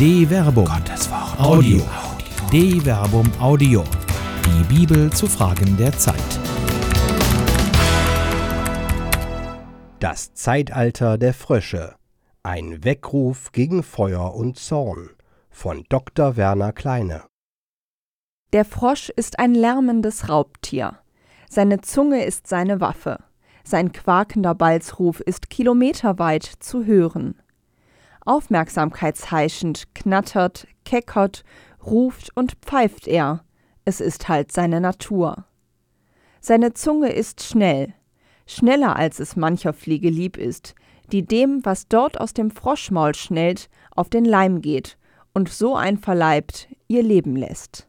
De 0.00 0.24
Verbum. 0.26 0.64
Gottes 0.64 1.10
Wort. 1.10 1.38
Audio. 1.38 1.82
De 2.50 2.80
Verbum 2.80 3.30
Audio. 3.38 3.84
Die 4.46 4.64
Bibel 4.74 5.12
zu 5.12 5.26
Fragen 5.26 5.76
der 5.76 5.92
Zeit. 5.92 6.16
Das 9.98 10.32
Zeitalter 10.32 11.18
der 11.18 11.34
Frösche. 11.34 11.96
Ein 12.42 12.82
Weckruf 12.82 13.52
gegen 13.52 13.82
Feuer 13.82 14.34
und 14.34 14.58
Zorn 14.58 15.10
von 15.50 15.84
Dr. 15.90 16.38
Werner 16.38 16.72
Kleine. 16.72 17.24
Der 18.54 18.64
Frosch 18.64 19.10
ist 19.10 19.38
ein 19.38 19.54
lärmendes 19.54 20.30
Raubtier. 20.30 20.96
Seine 21.50 21.82
Zunge 21.82 22.24
ist 22.24 22.46
seine 22.46 22.80
Waffe. 22.80 23.18
Sein 23.64 23.92
quakender 23.92 24.54
Balzruf 24.54 25.20
ist 25.20 25.50
kilometerweit 25.50 26.44
zu 26.44 26.86
hören. 26.86 27.34
Aufmerksamkeitsheischend 28.24 29.94
knattert, 29.94 30.66
keckert, 30.84 31.44
ruft 31.84 32.30
und 32.36 32.56
pfeift 32.62 33.08
er. 33.08 33.44
Es 33.84 34.00
ist 34.00 34.28
halt 34.28 34.52
seine 34.52 34.80
Natur. 34.80 35.44
Seine 36.40 36.74
Zunge 36.74 37.10
ist 37.12 37.42
schnell, 37.42 37.94
schneller 38.46 38.96
als 38.96 39.20
es 39.20 39.36
mancher 39.36 39.72
Fliege 39.72 40.10
lieb 40.10 40.36
ist, 40.36 40.74
die 41.12 41.24
dem, 41.24 41.64
was 41.64 41.88
dort 41.88 42.20
aus 42.20 42.34
dem 42.34 42.50
Froschmaul 42.50 43.14
schnellt, 43.14 43.68
auf 43.94 44.08
den 44.08 44.24
Leim 44.24 44.60
geht 44.60 44.96
und 45.34 45.48
so 45.48 45.76
einverleibt 45.76 46.68
ihr 46.88 47.02
Leben 47.02 47.36
lässt. 47.36 47.88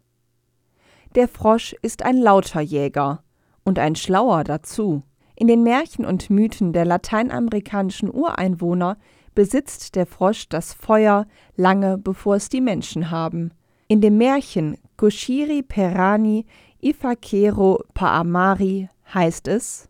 Der 1.16 1.28
Frosch 1.28 1.76
ist 1.82 2.04
ein 2.04 2.18
lauter 2.18 2.62
Jäger 2.62 3.24
und 3.64 3.80
ein 3.80 3.96
schlauer 3.96 4.44
dazu. 4.44 5.04
In 5.36 5.48
den 5.48 5.64
Märchen 5.64 6.06
und 6.06 6.30
Mythen 6.30 6.72
der 6.72 6.86
lateinamerikanischen 6.86 8.14
Ureinwohner 8.14 8.98
besitzt 9.36 9.96
der 9.96 10.06
Frosch 10.06 10.50
das 10.50 10.74
Feuer 10.74 11.28
lange 11.56 11.98
bevor 11.98 12.36
es 12.36 12.50
die 12.50 12.62
Menschen 12.62 13.12
haben. 13.12 13.52
In 13.88 14.02
dem 14.02 14.18
Märchen 14.18 14.78
Koshiri 14.98 15.64
Perani 15.64 16.46
Ifakero 16.80 17.84
Paamari 17.94 18.90
heißt 19.14 19.48
es 19.48 19.90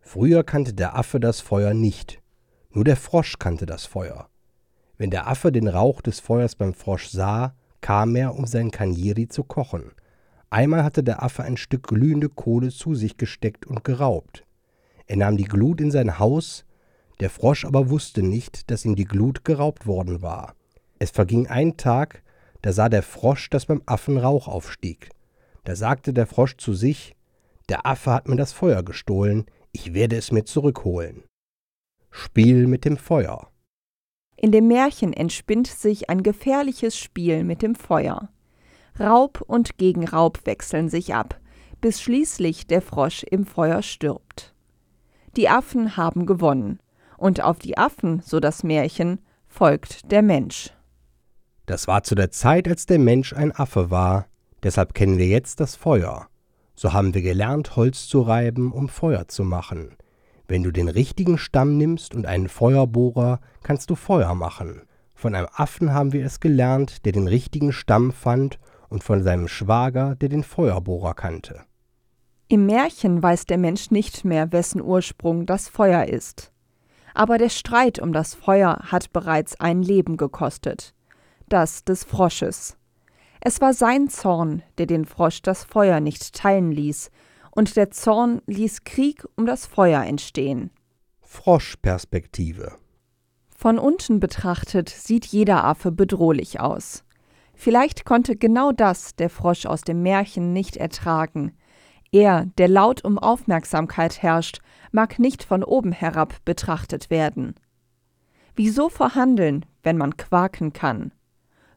Früher 0.00 0.42
kannte 0.42 0.74
der 0.74 0.96
Affe 0.96 1.20
das 1.20 1.40
Feuer 1.40 1.74
nicht, 1.74 2.20
nur 2.70 2.84
der 2.84 2.96
Frosch 2.96 3.38
kannte 3.38 3.66
das 3.66 3.86
Feuer. 3.86 4.28
Wenn 4.98 5.10
der 5.10 5.28
Affe 5.28 5.52
den 5.52 5.68
Rauch 5.68 6.00
des 6.00 6.20
Feuers 6.20 6.54
beim 6.54 6.74
Frosch 6.74 7.08
sah, 7.08 7.54
kam 7.80 8.16
er, 8.16 8.34
um 8.34 8.46
sein 8.46 8.70
Kanjiri 8.70 9.28
zu 9.28 9.44
kochen. 9.44 9.92
Einmal 10.50 10.84
hatte 10.84 11.02
der 11.02 11.22
Affe 11.22 11.42
ein 11.44 11.56
Stück 11.56 11.88
glühende 11.88 12.28
Kohle 12.28 12.70
zu 12.70 12.94
sich 12.94 13.16
gesteckt 13.16 13.66
und 13.66 13.84
geraubt. 13.84 14.44
Er 15.06 15.16
nahm 15.16 15.36
die 15.36 15.44
Glut 15.44 15.80
in 15.80 15.90
sein 15.90 16.18
Haus, 16.18 16.64
der 17.22 17.30
Frosch 17.30 17.64
aber 17.64 17.88
wusste 17.88 18.20
nicht, 18.20 18.68
dass 18.68 18.84
ihm 18.84 18.96
die 18.96 19.04
Glut 19.04 19.44
geraubt 19.44 19.86
worden 19.86 20.22
war. 20.22 20.56
Es 20.98 21.12
verging 21.12 21.46
ein 21.46 21.76
Tag, 21.76 22.24
da 22.62 22.72
sah 22.72 22.88
der 22.88 23.04
Frosch, 23.04 23.48
dass 23.48 23.66
beim 23.66 23.80
Affen 23.86 24.18
Rauch 24.18 24.48
aufstieg. 24.48 25.10
Da 25.62 25.76
sagte 25.76 26.12
der 26.12 26.26
Frosch 26.26 26.56
zu 26.56 26.74
sich, 26.74 27.14
der 27.68 27.86
Affe 27.86 28.10
hat 28.10 28.26
mir 28.26 28.34
das 28.34 28.52
Feuer 28.52 28.82
gestohlen, 28.82 29.46
ich 29.70 29.94
werde 29.94 30.16
es 30.16 30.32
mir 30.32 30.44
zurückholen. 30.44 31.22
Spiel 32.10 32.66
mit 32.66 32.84
dem 32.84 32.96
Feuer. 32.96 33.52
In 34.36 34.50
dem 34.50 34.66
Märchen 34.66 35.12
entspinnt 35.12 35.68
sich 35.68 36.10
ein 36.10 36.24
gefährliches 36.24 36.98
Spiel 36.98 37.44
mit 37.44 37.62
dem 37.62 37.76
Feuer. 37.76 38.30
Raub 38.98 39.40
und 39.46 39.78
Gegenraub 39.78 40.44
wechseln 40.44 40.88
sich 40.88 41.14
ab, 41.14 41.40
bis 41.80 42.02
schließlich 42.02 42.66
der 42.66 42.82
Frosch 42.82 43.22
im 43.22 43.46
Feuer 43.46 43.82
stirbt. 43.82 44.56
Die 45.36 45.48
Affen 45.48 45.96
haben 45.96 46.26
gewonnen, 46.26 46.81
und 47.22 47.42
auf 47.42 47.60
die 47.60 47.78
Affen, 47.78 48.20
so 48.24 48.40
das 48.40 48.64
Märchen, 48.64 49.20
folgt 49.46 50.10
der 50.10 50.22
Mensch. 50.22 50.70
Das 51.66 51.86
war 51.86 52.02
zu 52.02 52.16
der 52.16 52.32
Zeit, 52.32 52.66
als 52.66 52.86
der 52.86 52.98
Mensch 52.98 53.32
ein 53.32 53.54
Affe 53.54 53.90
war, 53.90 54.26
deshalb 54.64 54.92
kennen 54.92 55.18
wir 55.18 55.28
jetzt 55.28 55.60
das 55.60 55.76
Feuer. 55.76 56.26
So 56.74 56.92
haben 56.92 57.14
wir 57.14 57.22
gelernt, 57.22 57.76
Holz 57.76 58.08
zu 58.08 58.22
reiben, 58.22 58.72
um 58.72 58.88
Feuer 58.88 59.28
zu 59.28 59.44
machen. 59.44 59.96
Wenn 60.48 60.64
du 60.64 60.72
den 60.72 60.88
richtigen 60.88 61.38
Stamm 61.38 61.76
nimmst 61.76 62.14
und 62.14 62.26
einen 62.26 62.48
Feuerbohrer, 62.48 63.40
kannst 63.62 63.90
du 63.90 63.94
Feuer 63.94 64.34
machen. 64.34 64.82
Von 65.14 65.36
einem 65.36 65.48
Affen 65.54 65.94
haben 65.94 66.12
wir 66.12 66.26
es 66.26 66.40
gelernt, 66.40 67.04
der 67.04 67.12
den 67.12 67.28
richtigen 67.28 67.72
Stamm 67.72 68.12
fand, 68.12 68.58
und 68.88 69.04
von 69.04 69.22
seinem 69.22 69.48
Schwager, 69.48 70.16
der 70.16 70.28
den 70.28 70.42
Feuerbohrer 70.42 71.14
kannte. 71.14 71.60
Im 72.48 72.66
Märchen 72.66 73.22
weiß 73.22 73.46
der 73.46 73.56
Mensch 73.56 73.90
nicht 73.90 74.26
mehr, 74.26 74.52
wessen 74.52 74.82
Ursprung 74.82 75.46
das 75.46 75.68
Feuer 75.68 76.04
ist. 76.04 76.51
Aber 77.14 77.38
der 77.38 77.48
Streit 77.48 77.98
um 77.98 78.12
das 78.12 78.34
Feuer 78.34 78.78
hat 78.90 79.12
bereits 79.12 79.60
ein 79.60 79.82
Leben 79.82 80.16
gekostet, 80.16 80.94
das 81.48 81.84
des 81.84 82.04
Frosches. 82.04 82.76
Es 83.40 83.60
war 83.60 83.74
sein 83.74 84.08
Zorn, 84.08 84.62
der 84.78 84.86
den 84.86 85.04
Frosch 85.04 85.42
das 85.42 85.64
Feuer 85.64 86.00
nicht 86.00 86.34
teilen 86.34 86.72
ließ, 86.72 87.10
und 87.50 87.76
der 87.76 87.90
Zorn 87.90 88.40
ließ 88.46 88.84
Krieg 88.84 89.24
um 89.36 89.46
das 89.46 89.66
Feuer 89.66 90.02
entstehen. 90.04 90.70
Froschperspektive 91.20 92.76
Von 93.56 93.78
unten 93.78 94.20
betrachtet 94.20 94.88
sieht 94.88 95.26
jeder 95.26 95.64
Affe 95.64 95.92
bedrohlich 95.92 96.60
aus. 96.60 97.04
Vielleicht 97.54 98.04
konnte 98.04 98.36
genau 98.36 98.72
das 98.72 99.16
der 99.16 99.30
Frosch 99.30 99.66
aus 99.66 99.82
dem 99.82 100.02
Märchen 100.02 100.52
nicht 100.52 100.76
ertragen. 100.76 101.52
Er, 102.10 102.46
der 102.58 102.68
laut 102.68 103.04
um 103.04 103.18
Aufmerksamkeit 103.18 104.22
herrscht, 104.22 104.60
mag 104.92 105.18
nicht 105.18 105.42
von 105.42 105.64
oben 105.64 105.92
herab 105.92 106.36
betrachtet 106.44 107.10
werden. 107.10 107.54
Wieso 108.54 108.88
verhandeln, 108.88 109.64
wenn 109.82 109.96
man 109.96 110.16
quaken 110.16 110.72
kann? 110.72 111.12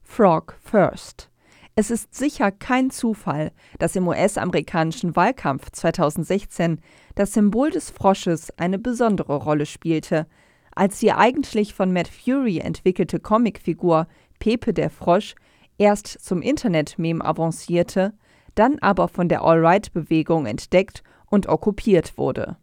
Frog 0.03 0.57
first. 0.61 1.29
Es 1.77 1.91
ist 1.91 2.15
sicher 2.15 2.51
kein 2.51 2.89
Zufall, 2.89 3.51
dass 3.79 3.97
im 3.97 4.07
US-amerikanischen 4.07 5.15
Wahlkampf 5.15 5.71
2016 5.71 6.79
das 7.15 7.33
Symbol 7.33 7.69
des 7.69 7.89
Frosches 7.89 8.57
eine 8.57 8.79
besondere 8.79 9.35
Rolle 9.35 9.65
spielte, 9.65 10.27
als 10.73 10.99
die 10.99 11.11
eigentlich 11.11 11.73
von 11.73 11.91
Matt 11.91 12.07
Fury 12.07 12.59
entwickelte 12.59 13.19
Comicfigur 13.19 14.07
Pepe 14.39 14.73
der 14.73 14.89
Frosch 14.89 15.35
erst 15.77 16.07
zum 16.07 16.41
Internet-Meme 16.41 17.23
avancierte, 17.23 18.13
dann 18.55 18.79
aber 18.79 19.07
von 19.07 19.27
der 19.27 19.41
All-Right-Bewegung 19.41 20.45
entdeckt 20.45 21.03
und 21.25 21.47
okkupiert 21.47 22.17
wurde. 22.17 22.57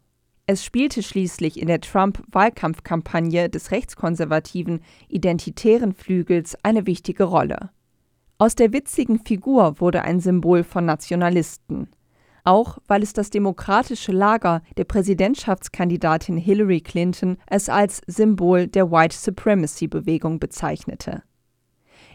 Es 0.45 0.65
spielte 0.65 1.01
schließlich 1.03 1.57
in 1.57 1.67
der 1.67 1.79
Trump-Wahlkampfkampagne 1.79 3.49
des 3.49 3.71
rechtskonservativen 3.71 4.81
identitären 5.07 5.93
Flügels 5.93 6.57
eine 6.63 6.85
wichtige 6.85 7.23
Rolle. 7.23 7.69
Aus 8.39 8.55
der 8.55 8.73
witzigen 8.73 9.19
Figur 9.19 9.79
wurde 9.79 10.01
ein 10.01 10.19
Symbol 10.19 10.65
von 10.65 10.85
Nationalisten, 10.85 11.87
auch 12.43 12.77
weil 12.87 13.03
es 13.03 13.13
das 13.13 13.29
demokratische 13.29 14.11
Lager 14.11 14.61
der 14.75 14.83
Präsidentschaftskandidatin 14.83 16.35
Hillary 16.35 16.81
Clinton 16.81 17.37
es 17.47 17.69
als 17.69 18.01
Symbol 18.07 18.67
der 18.67 18.91
White 18.91 19.15
Supremacy 19.15 19.87
Bewegung 19.87 20.39
bezeichnete. 20.39 21.23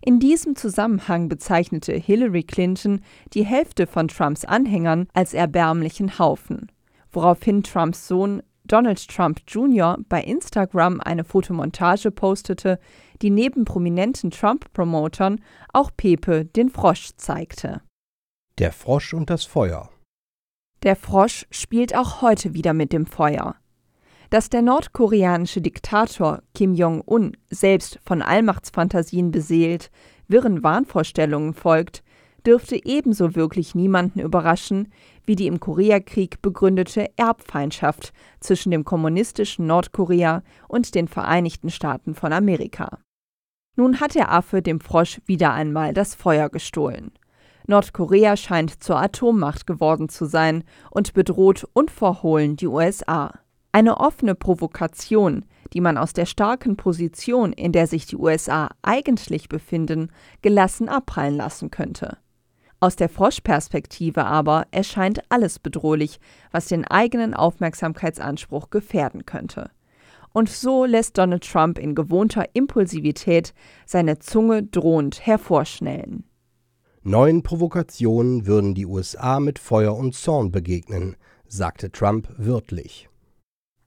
In 0.02 0.20
diesem 0.20 0.54
Zusammenhang 0.54 1.30
bezeichnete 1.30 1.94
Hillary 1.94 2.42
Clinton 2.42 3.00
die 3.32 3.46
Hälfte 3.46 3.86
von 3.86 4.08
Trumps 4.08 4.44
Anhängern 4.44 5.08
als 5.14 5.32
erbärmlichen 5.32 6.18
Haufen, 6.18 6.70
woraufhin 7.12 7.62
Trumps 7.62 8.08
Sohn 8.08 8.42
Donald 8.68 9.08
Trump 9.08 9.40
Jr. 9.48 9.96
bei 10.08 10.22
Instagram 10.22 11.00
eine 11.00 11.24
Fotomontage 11.24 12.10
postete, 12.10 12.78
die 13.22 13.30
neben 13.30 13.64
prominenten 13.64 14.30
Trump-Promotern 14.30 15.40
auch 15.72 15.90
Pepe 15.96 16.44
den 16.44 16.68
Frosch 16.68 17.10
zeigte. 17.16 17.80
Der 18.58 18.72
Frosch 18.72 19.14
und 19.14 19.30
das 19.30 19.44
Feuer. 19.44 19.88
Der 20.82 20.96
Frosch 20.96 21.46
spielt 21.50 21.96
auch 21.96 22.22
heute 22.22 22.54
wieder 22.54 22.74
mit 22.74 22.92
dem 22.92 23.06
Feuer. 23.06 23.56
Dass 24.30 24.50
der 24.50 24.60
nordkoreanische 24.60 25.62
Diktator 25.62 26.42
Kim 26.54 26.74
Jong-un 26.74 27.36
selbst 27.48 27.98
von 28.04 28.20
Allmachtsfantasien 28.20 29.30
beseelt, 29.30 29.90
wirren 30.28 30.62
Wahnvorstellungen 30.62 31.54
folgt, 31.54 32.04
dürfte 32.46 32.84
ebenso 32.84 33.34
wirklich 33.34 33.74
niemanden 33.74 34.20
überraschen 34.20 34.92
wie 35.28 35.36
die 35.36 35.46
im 35.46 35.60
Koreakrieg 35.60 36.42
begründete 36.42 37.06
Erbfeindschaft 37.16 38.12
zwischen 38.40 38.70
dem 38.70 38.84
kommunistischen 38.84 39.66
Nordkorea 39.66 40.42
und 40.66 40.94
den 40.94 41.06
Vereinigten 41.06 41.70
Staaten 41.70 42.14
von 42.14 42.32
Amerika. 42.32 42.98
Nun 43.76 44.00
hat 44.00 44.16
der 44.16 44.32
Affe 44.32 44.62
dem 44.62 44.80
Frosch 44.80 45.20
wieder 45.26 45.52
einmal 45.52 45.94
das 45.94 46.16
Feuer 46.16 46.48
gestohlen. 46.48 47.12
Nordkorea 47.68 48.36
scheint 48.36 48.82
zur 48.82 48.96
Atommacht 48.96 49.66
geworden 49.66 50.08
zu 50.08 50.24
sein 50.24 50.64
und 50.90 51.12
bedroht 51.12 51.68
unverhohlen 51.74 52.56
die 52.56 52.66
USA. 52.66 53.38
Eine 53.70 53.98
offene 53.98 54.34
Provokation, 54.34 55.44
die 55.74 55.82
man 55.82 55.98
aus 55.98 56.14
der 56.14 56.24
starken 56.24 56.76
Position, 56.76 57.52
in 57.52 57.72
der 57.72 57.86
sich 57.86 58.06
die 58.06 58.16
USA 58.16 58.70
eigentlich 58.80 59.50
befinden, 59.50 60.10
gelassen 60.40 60.88
abprallen 60.88 61.36
lassen 61.36 61.70
könnte. 61.70 62.16
Aus 62.80 62.94
der 62.94 63.08
Froschperspektive 63.08 64.24
aber 64.24 64.66
erscheint 64.70 65.20
alles 65.30 65.58
bedrohlich, 65.58 66.20
was 66.52 66.66
den 66.66 66.84
eigenen 66.84 67.34
Aufmerksamkeitsanspruch 67.34 68.70
gefährden 68.70 69.26
könnte. 69.26 69.70
Und 70.32 70.48
so 70.48 70.84
lässt 70.84 71.18
Donald 71.18 71.42
Trump 71.42 71.78
in 71.78 71.96
gewohnter 71.96 72.44
Impulsivität 72.52 73.52
seine 73.84 74.20
Zunge 74.20 74.62
drohend 74.62 75.26
hervorschnellen. 75.26 76.24
Neuen 77.02 77.42
Provokationen 77.42 78.46
würden 78.46 78.74
die 78.74 78.86
USA 78.86 79.40
mit 79.40 79.58
Feuer 79.58 79.96
und 79.96 80.14
Zorn 80.14 80.52
begegnen, 80.52 81.16
sagte 81.48 81.90
Trump 81.90 82.28
wörtlich. 82.36 83.08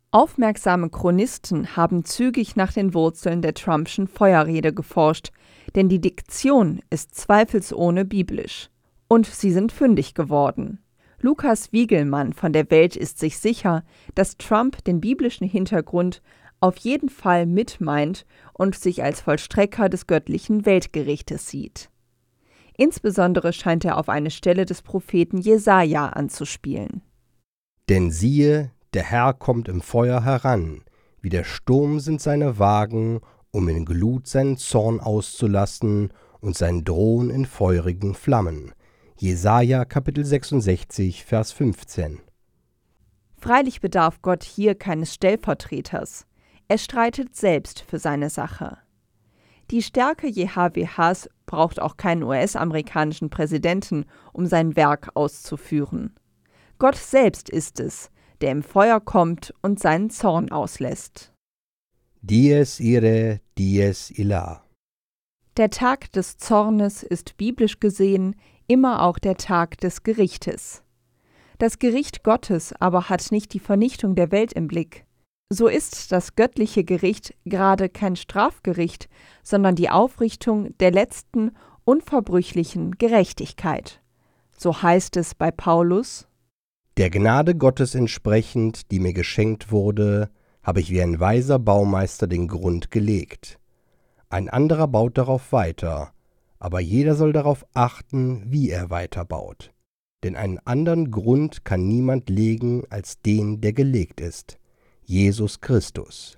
Aufmerksame 0.09 0.89
Chronisten 0.89 1.77
haben 1.77 2.03
zügig 2.03 2.57
nach 2.57 2.73
den 2.73 2.93
Wurzeln 2.93 3.41
der 3.41 3.53
Trumpschen 3.53 4.07
Feuerrede 4.07 4.73
geforscht, 4.73 5.31
denn 5.75 5.87
die 5.87 6.01
Diktion 6.01 6.81
ist 6.89 7.15
zweifelsohne 7.15 8.03
biblisch. 8.03 8.69
Und 9.11 9.25
sie 9.25 9.51
sind 9.51 9.73
fündig 9.73 10.13
geworden. 10.13 10.79
Lukas 11.19 11.73
Wiegelmann 11.73 12.31
von 12.31 12.53
der 12.53 12.71
Welt 12.71 12.95
ist 12.95 13.19
sich 13.19 13.39
sicher, 13.39 13.83
dass 14.15 14.37
Trump 14.37 14.85
den 14.85 15.01
biblischen 15.01 15.45
Hintergrund 15.45 16.21
auf 16.61 16.77
jeden 16.77 17.09
Fall 17.09 17.45
mitmeint 17.45 18.25
und 18.53 18.73
sich 18.73 19.03
als 19.03 19.19
Vollstrecker 19.19 19.89
des 19.89 20.07
göttlichen 20.07 20.65
Weltgerichtes 20.65 21.49
sieht. 21.49 21.89
Insbesondere 22.77 23.51
scheint 23.51 23.83
er 23.83 23.97
auf 23.97 24.07
eine 24.07 24.31
Stelle 24.31 24.63
des 24.63 24.81
Propheten 24.81 25.39
Jesaja 25.39 26.07
anzuspielen. 26.07 27.01
Denn 27.89 28.11
siehe, 28.11 28.71
der 28.93 29.03
Herr 29.03 29.33
kommt 29.33 29.67
im 29.67 29.81
Feuer 29.81 30.23
heran, 30.23 30.85
wie 31.19 31.27
der 31.27 31.43
Sturm 31.43 31.99
sind 31.99 32.21
seine 32.21 32.59
Wagen, 32.59 33.19
um 33.51 33.67
in 33.67 33.83
Glut 33.83 34.27
seinen 34.27 34.55
Zorn 34.55 35.01
auszulassen 35.01 36.13
und 36.39 36.55
sein 36.55 36.85
Drohen 36.85 37.29
in 37.29 37.45
feurigen 37.45 38.13
Flammen. 38.13 38.71
Jesaja 39.21 39.85
Kapitel 39.85 40.25
66, 40.25 41.25
Vers 41.25 41.51
15. 41.51 42.21
Freilich 43.37 43.79
bedarf 43.79 44.23
Gott 44.23 44.43
hier 44.43 44.73
keines 44.73 45.13
Stellvertreters. 45.13 46.25
Er 46.67 46.79
streitet 46.79 47.35
selbst 47.35 47.81
für 47.81 47.99
seine 47.99 48.31
Sache. 48.31 48.79
Die 49.69 49.83
Stärke 49.83 50.25
JHWHs 50.25 51.29
braucht 51.45 51.79
auch 51.79 51.97
keinen 51.97 52.23
US-amerikanischen 52.23 53.29
Präsidenten, 53.29 54.05
um 54.33 54.47
sein 54.47 54.75
Werk 54.75 55.11
auszuführen. 55.13 56.15
Gott 56.79 56.95
selbst 56.95 57.47
ist 57.47 57.79
es, 57.79 58.09
der 58.41 58.51
im 58.51 58.63
Feuer 58.63 58.99
kommt 58.99 59.53
und 59.61 59.79
seinen 59.79 60.09
Zorn 60.09 60.51
auslässt. 60.51 61.31
Dies 62.23 62.79
ire, 62.79 63.39
dies 63.55 64.09
illa. 64.09 64.63
Der 65.57 65.69
Tag 65.69 66.11
des 66.13 66.37
Zornes 66.37 67.03
ist 67.03 67.37
biblisch 67.37 67.79
gesehen 67.79 68.35
immer 68.71 69.03
auch 69.03 69.19
der 69.19 69.35
Tag 69.35 69.77
des 69.79 70.03
Gerichtes. 70.03 70.81
Das 71.57 71.77
Gericht 71.77 72.23
Gottes 72.23 72.73
aber 72.79 73.09
hat 73.09 73.29
nicht 73.29 73.53
die 73.53 73.59
Vernichtung 73.59 74.15
der 74.15 74.31
Welt 74.31 74.53
im 74.53 74.67
Blick. 74.67 75.05
So 75.49 75.67
ist 75.67 76.13
das 76.13 76.35
göttliche 76.35 76.85
Gericht 76.85 77.35
gerade 77.43 77.89
kein 77.89 78.15
Strafgericht, 78.15 79.09
sondern 79.43 79.75
die 79.75 79.89
Aufrichtung 79.89 80.77
der 80.77 80.91
letzten 80.91 81.51
unverbrüchlichen 81.83 82.97
Gerechtigkeit. 82.97 84.01
So 84.57 84.81
heißt 84.81 85.17
es 85.17 85.35
bei 85.35 85.51
Paulus 85.51 86.29
Der 86.95 87.09
Gnade 87.09 87.55
Gottes 87.55 87.93
entsprechend, 87.93 88.89
die 88.89 89.01
mir 89.01 89.11
geschenkt 89.11 89.69
wurde, 89.71 90.29
habe 90.63 90.79
ich 90.79 90.91
wie 90.91 91.01
ein 91.01 91.19
weiser 91.19 91.59
Baumeister 91.59 92.27
den 92.27 92.47
Grund 92.47 92.89
gelegt. 92.89 93.59
Ein 94.29 94.47
anderer 94.47 94.87
baut 94.87 95.17
darauf 95.17 95.51
weiter, 95.51 96.13
aber 96.61 96.79
jeder 96.79 97.15
soll 97.15 97.33
darauf 97.33 97.65
achten, 97.73 98.43
wie 98.45 98.69
er 98.69 98.91
weiterbaut. 98.91 99.73
Denn 100.23 100.35
einen 100.35 100.59
anderen 100.59 101.09
Grund 101.09 101.65
kann 101.65 101.87
niemand 101.87 102.29
legen 102.29 102.83
als 102.91 103.19
den, 103.19 103.61
der 103.61 103.73
gelegt 103.73 104.21
ist, 104.21 104.59
Jesus 105.03 105.61
Christus. 105.61 106.37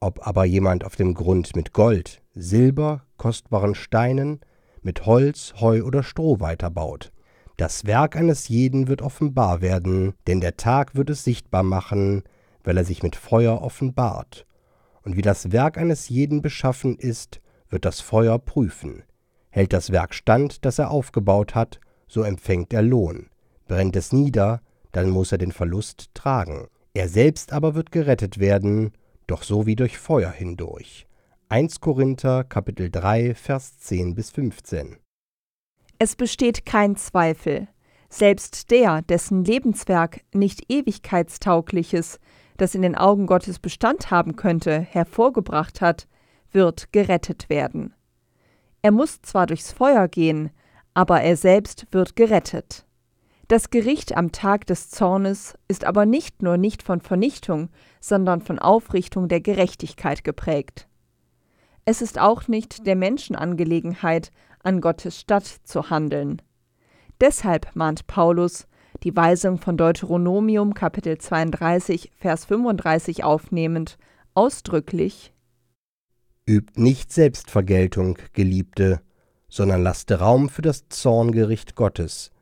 Ob 0.00 0.26
aber 0.26 0.46
jemand 0.46 0.84
auf 0.84 0.96
dem 0.96 1.12
Grund 1.12 1.54
mit 1.54 1.74
Gold, 1.74 2.22
Silber, 2.34 3.04
kostbaren 3.18 3.74
Steinen, 3.74 4.40
mit 4.80 5.04
Holz, 5.04 5.52
Heu 5.60 5.82
oder 5.82 6.02
Stroh 6.02 6.40
weiterbaut, 6.40 7.12
das 7.58 7.84
Werk 7.84 8.16
eines 8.16 8.48
jeden 8.48 8.88
wird 8.88 9.02
offenbar 9.02 9.60
werden, 9.60 10.14
denn 10.26 10.40
der 10.40 10.56
Tag 10.56 10.94
wird 10.96 11.10
es 11.10 11.24
sichtbar 11.24 11.62
machen, 11.62 12.22
weil 12.64 12.78
er 12.78 12.86
sich 12.86 13.02
mit 13.02 13.16
Feuer 13.16 13.60
offenbart. 13.60 14.46
Und 15.02 15.18
wie 15.18 15.22
das 15.22 15.52
Werk 15.52 15.76
eines 15.76 16.08
jeden 16.08 16.40
beschaffen 16.40 16.96
ist, 16.96 17.42
wird 17.68 17.84
das 17.84 18.00
Feuer 18.00 18.38
prüfen. 18.38 19.02
Hält 19.52 19.74
das 19.74 19.92
Werk 19.92 20.14
stand, 20.14 20.64
das 20.64 20.78
er 20.78 20.90
aufgebaut 20.90 21.54
hat, 21.54 21.78
so 22.08 22.22
empfängt 22.22 22.72
er 22.72 22.82
Lohn. 22.82 23.28
Brennt 23.68 23.94
es 23.96 24.10
nieder, 24.10 24.62
dann 24.92 25.10
muss 25.10 25.30
er 25.30 25.38
den 25.38 25.52
Verlust 25.52 26.08
tragen. 26.14 26.68
Er 26.94 27.08
selbst 27.08 27.52
aber 27.52 27.74
wird 27.74 27.92
gerettet 27.92 28.38
werden, 28.38 28.92
doch 29.26 29.42
so 29.42 29.66
wie 29.66 29.76
durch 29.76 29.98
Feuer 29.98 30.30
hindurch. 30.30 31.06
1 31.50 31.80
Korinther 31.80 32.44
Kapitel 32.44 32.90
3 32.90 33.34
Vers 33.34 33.76
10 33.76 34.14
bis 34.14 34.30
15. 34.30 34.96
Es 35.98 36.16
besteht 36.16 36.64
kein 36.64 36.96
Zweifel. 36.96 37.68
Selbst 38.08 38.70
der, 38.70 39.02
dessen 39.02 39.44
Lebenswerk 39.44 40.22
nicht 40.32 40.70
ewigkeitstaugliches, 40.70 42.18
das 42.56 42.74
in 42.74 42.80
den 42.80 42.96
Augen 42.96 43.26
Gottes 43.26 43.58
Bestand 43.58 44.10
haben 44.10 44.34
könnte, 44.36 44.80
hervorgebracht 44.80 45.82
hat, 45.82 46.08
wird 46.52 46.90
gerettet 46.92 47.50
werden. 47.50 47.94
Er 48.82 48.90
muss 48.90 49.22
zwar 49.22 49.46
durchs 49.46 49.72
Feuer 49.72 50.08
gehen, 50.08 50.50
aber 50.92 51.22
er 51.22 51.36
selbst 51.36 51.86
wird 51.92 52.16
gerettet. 52.16 52.84
Das 53.46 53.70
Gericht 53.70 54.16
am 54.16 54.32
Tag 54.32 54.66
des 54.66 54.90
Zornes 54.90 55.56
ist 55.68 55.84
aber 55.84 56.04
nicht 56.04 56.42
nur 56.42 56.56
nicht 56.56 56.82
von 56.82 57.00
Vernichtung, 57.00 57.68
sondern 58.00 58.40
von 58.40 58.58
Aufrichtung 58.58 59.28
der 59.28 59.40
Gerechtigkeit 59.40 60.24
geprägt. 60.24 60.88
Es 61.84 62.02
ist 62.02 62.18
auch 62.18 62.48
nicht 62.48 62.86
der 62.86 62.96
Menschenangelegenheit, 62.96 64.30
an 64.62 64.80
Gottes 64.80 65.20
Statt 65.20 65.44
zu 65.64 65.90
handeln. 65.90 66.40
Deshalb 67.20 67.74
mahnt 67.74 68.06
Paulus, 68.06 68.66
die 69.02 69.14
Weisung 69.14 69.58
von 69.58 69.76
Deuteronomium 69.76 70.74
Kapitel 70.74 71.18
32 71.18 72.10
Vers 72.16 72.44
35 72.46 73.24
aufnehmend, 73.24 73.98
ausdrücklich 74.34 75.31
Übt 76.44 76.80
nicht 76.80 77.12
Selbstvergeltung, 77.12 78.18
Geliebte, 78.32 79.00
sondern 79.48 79.82
lasst 79.82 80.10
Raum 80.10 80.48
für 80.48 80.62
das 80.62 80.88
Zorngericht 80.88 81.76
Gottes. 81.76 82.32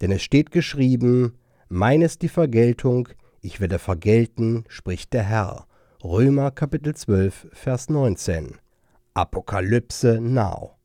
Denn 0.00 0.12
es 0.12 0.22
steht 0.22 0.52
geschrieben, 0.52 1.36
mein 1.68 2.00
ist 2.00 2.22
die 2.22 2.28
Vergeltung, 2.28 3.08
ich 3.40 3.60
werde 3.60 3.80
vergelten, 3.80 4.64
spricht 4.68 5.12
der 5.12 5.24
Herr. 5.24 5.66
Römer 6.04 6.52
Kapitel 6.52 6.94
12, 6.94 7.48
Vers 7.52 7.88
19. 7.88 8.56
Apokalypse 9.14 10.20
Now. 10.20 10.76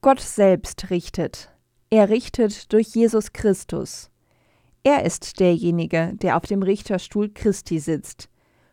Gott 0.00 0.20
selbst 0.20 0.90
richtet. 0.90 1.54
Er 1.90 2.08
richtet 2.08 2.72
durch 2.72 2.88
Jesus 2.88 3.32
Christus. 3.32 4.10
Er 4.82 5.04
ist 5.04 5.38
derjenige, 5.38 6.14
der 6.14 6.36
auf 6.36 6.42
dem 6.42 6.62
Richterstuhl 6.62 7.30
Christi 7.32 7.78
sitzt, 7.78 8.28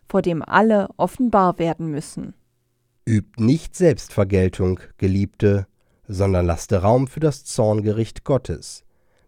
vor 0.07 0.23
dem 0.23 0.41
alle 0.41 0.89
offenbar 0.97 1.59
werden 1.59 1.91
müssen. 1.91 2.33
Übt 3.07 3.41
nicht 3.41 3.73
Selbstvergeltung, 3.73 4.81
Geliebte, 4.97 5.65
sondern 6.09 6.45
lasst 6.45 6.73
Raum 6.73 7.07
für 7.07 7.21
das 7.21 7.45
Zorngericht 7.45 8.25
Gottes. 8.25 8.83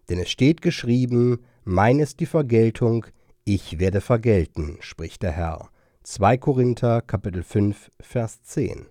Denn 0.09 0.19
es 0.19 0.29
steht 0.29 0.61
geschrieben, 0.61 1.39
mein 1.63 1.99
ist 1.99 2.19
die 2.19 2.25
Vergeltung, 2.25 3.05
ich 3.45 3.79
werde 3.79 4.01
vergelten, 4.01 4.75
spricht 4.81 5.23
der 5.23 5.31
Herr. 5.31 5.69
2 6.03 6.35
Korinther 6.35 7.01
Kapitel 7.01 7.41
5 7.41 7.89
Vers 8.01 8.43
10. 8.43 8.87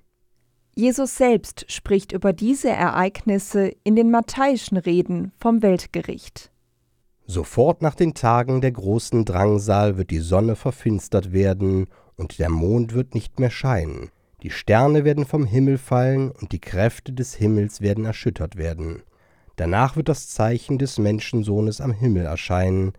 Jesus 0.75 1.17
selbst 1.17 1.71
spricht 1.71 2.13
über 2.13 2.33
diese 2.33 2.71
Ereignisse 2.71 3.73
in 3.85 3.95
den 3.95 4.11
matthäischen 4.11 4.79
Reden 4.79 5.33
vom 5.37 5.61
Weltgericht. 5.61 6.51
Sofort 7.27 7.83
nach 7.83 7.95
den 7.95 8.15
Tagen 8.15 8.63
der 8.63 8.73
großen 8.73 9.27
Drangsal 9.27 9.99
wird 9.99 10.11
die 10.11 10.21
Sonne 10.21 10.57
verfinstert 10.57 11.35
werden 11.35 11.89
und 12.17 12.39
der 12.39 12.49
Mond 12.49 12.95
wird 12.95 13.15
nicht 13.15 13.39
mehr 13.39 13.51
scheinen 13.51 14.11
die 14.43 14.51
Sterne 14.51 15.05
werden 15.05 15.25
vom 15.25 15.45
Himmel 15.45 15.79
fallen 15.79 16.31
und 16.31 16.53
die 16.53 16.61
Kräfte 16.61 17.13
des 17.13 17.35
Himmels 17.35 17.81
werden 17.81 18.05
erschüttert 18.05 18.57
werden. 18.57 19.03
Danach 19.57 19.97
wird 19.97 20.09
das 20.09 20.29
Zeichen 20.29 20.79
des 20.79 20.99
Menschensohnes 20.99 21.81
am 21.81 21.93
Himmel 21.93 22.25
erscheinen. 22.25 22.93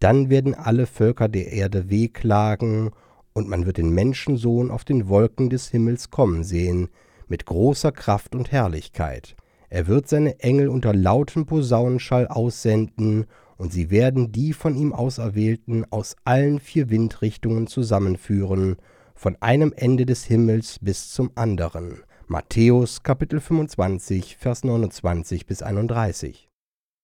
Dann 0.00 0.30
werden 0.30 0.54
alle 0.54 0.86
Völker 0.86 1.28
der 1.28 1.52
Erde 1.52 1.88
wehklagen 1.90 2.90
und 3.32 3.48
man 3.48 3.66
wird 3.66 3.76
den 3.76 3.94
Menschensohn 3.94 4.72
auf 4.72 4.84
den 4.84 5.08
Wolken 5.08 5.50
des 5.50 5.68
Himmels 5.68 6.10
kommen 6.10 6.42
sehen, 6.42 6.88
mit 7.28 7.46
großer 7.46 7.92
Kraft 7.92 8.34
und 8.34 8.50
Herrlichkeit. 8.50 9.36
Er 9.68 9.86
wird 9.86 10.08
seine 10.08 10.40
Engel 10.40 10.68
unter 10.68 10.92
lautem 10.92 11.46
Posaunenschall 11.46 12.26
aussenden, 12.26 13.26
und 13.56 13.72
sie 13.72 13.90
werden 13.90 14.32
die 14.32 14.54
von 14.54 14.74
ihm 14.74 14.94
Auserwählten 14.94 15.84
aus 15.92 16.16
allen 16.24 16.60
vier 16.60 16.88
Windrichtungen 16.88 17.66
zusammenführen, 17.66 18.76
von 19.20 19.36
einem 19.40 19.74
Ende 19.76 20.06
des 20.06 20.24
Himmels 20.24 20.78
bis 20.80 21.12
zum 21.12 21.30
anderen. 21.34 22.02
Matthäus 22.26 23.02
Kapitel 23.02 23.38
25, 23.38 24.38
Vers 24.38 24.64
29 24.64 25.44
bis 25.44 25.62
31. 25.62 26.48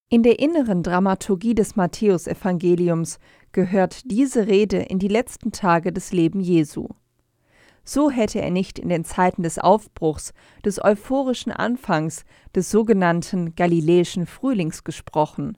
In 0.09 0.23
der 0.23 0.39
inneren 0.39 0.81
Dramaturgie 0.81 1.53
des 1.53 1.75
Matthäusevangeliums 1.75 3.19
gehört 3.51 4.09
diese 4.09 4.47
Rede 4.47 4.77
in 4.77 4.97
die 4.97 5.09
letzten 5.09 5.51
Tage 5.51 5.93
des 5.93 6.11
Lebens 6.11 6.47
Jesu. 6.47 6.87
So 7.83 8.09
hätte 8.09 8.41
er 8.41 8.49
nicht 8.49 8.79
in 8.79 8.89
den 8.89 9.05
Zeiten 9.05 9.43
des 9.43 9.59
Aufbruchs, 9.59 10.33
des 10.65 10.83
euphorischen 10.83 11.51
Anfangs, 11.51 12.25
des 12.55 12.71
sogenannten 12.71 13.53
galiläischen 13.53 14.25
Frühlings 14.25 14.83
gesprochen. 14.83 15.55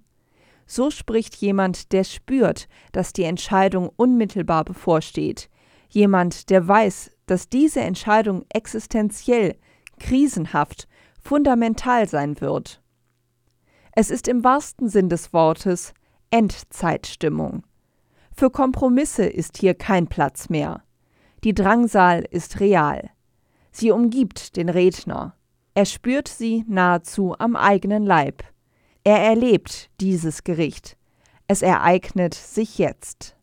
So 0.68 0.92
spricht 0.92 1.38
jemand, 1.38 1.94
der 1.94 2.04
spürt, 2.04 2.68
dass 2.92 3.14
die 3.14 3.24
Entscheidung 3.24 3.90
unmittelbar 3.96 4.66
bevorsteht, 4.66 5.50
jemand, 5.90 6.50
der 6.50 6.68
weiß, 6.68 7.12
dass 7.26 7.50
diese 7.50 7.82
Entscheidung 7.82 8.46
existenziell, 8.50 9.56
krisenhaft, 10.00 10.88
fundamental 11.22 12.08
sein 12.08 12.40
wird. 12.42 12.82
Es 13.92 14.10
ist 14.10 14.28
im 14.28 14.44
wahrsten 14.44 14.88
Sinn 14.88 15.10
des 15.10 15.34
Wortes 15.34 15.94
Endzeitstimmung. 16.32 17.64
Für 18.32 18.50
Kompromisse 18.50 19.26
ist 19.26 19.58
hier 19.58 19.74
kein 19.74 20.08
Platz 20.08 20.50
mehr. 20.50 20.84
Die 21.44 21.54
Drangsal 21.54 22.24
ist 22.30 22.60
real. 22.60 23.10
Sie 23.72 23.92
umgibt 23.92 24.56
den 24.56 24.70
Redner. 24.70 25.36
Er 25.74 25.86
spürt 25.86 26.28
sie 26.28 26.64
nahezu 26.68 27.36
am 27.38 27.56
eigenen 27.56 28.06
Leib. 28.06 28.44
Er 29.04 29.20
erlebt 29.20 29.90
dieses 30.00 30.44
Gericht. 30.44 30.98
Es 31.48 31.62
ereignet 31.62 32.34
sich 32.34 32.78
jetzt. 32.78 33.36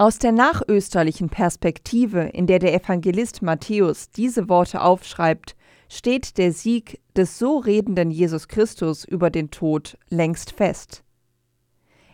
Aus 0.00 0.20
der 0.20 0.30
nachösterlichen 0.30 1.28
Perspektive, 1.28 2.20
in 2.20 2.46
der 2.46 2.60
der 2.60 2.72
Evangelist 2.72 3.42
Matthäus 3.42 4.10
diese 4.10 4.48
Worte 4.48 4.80
aufschreibt, 4.80 5.56
steht 5.88 6.38
der 6.38 6.52
Sieg 6.52 7.00
des 7.16 7.36
so 7.36 7.58
redenden 7.58 8.12
Jesus 8.12 8.46
Christus 8.46 9.02
über 9.04 9.28
den 9.28 9.50
Tod 9.50 9.98
längst 10.08 10.52
fest. 10.52 11.02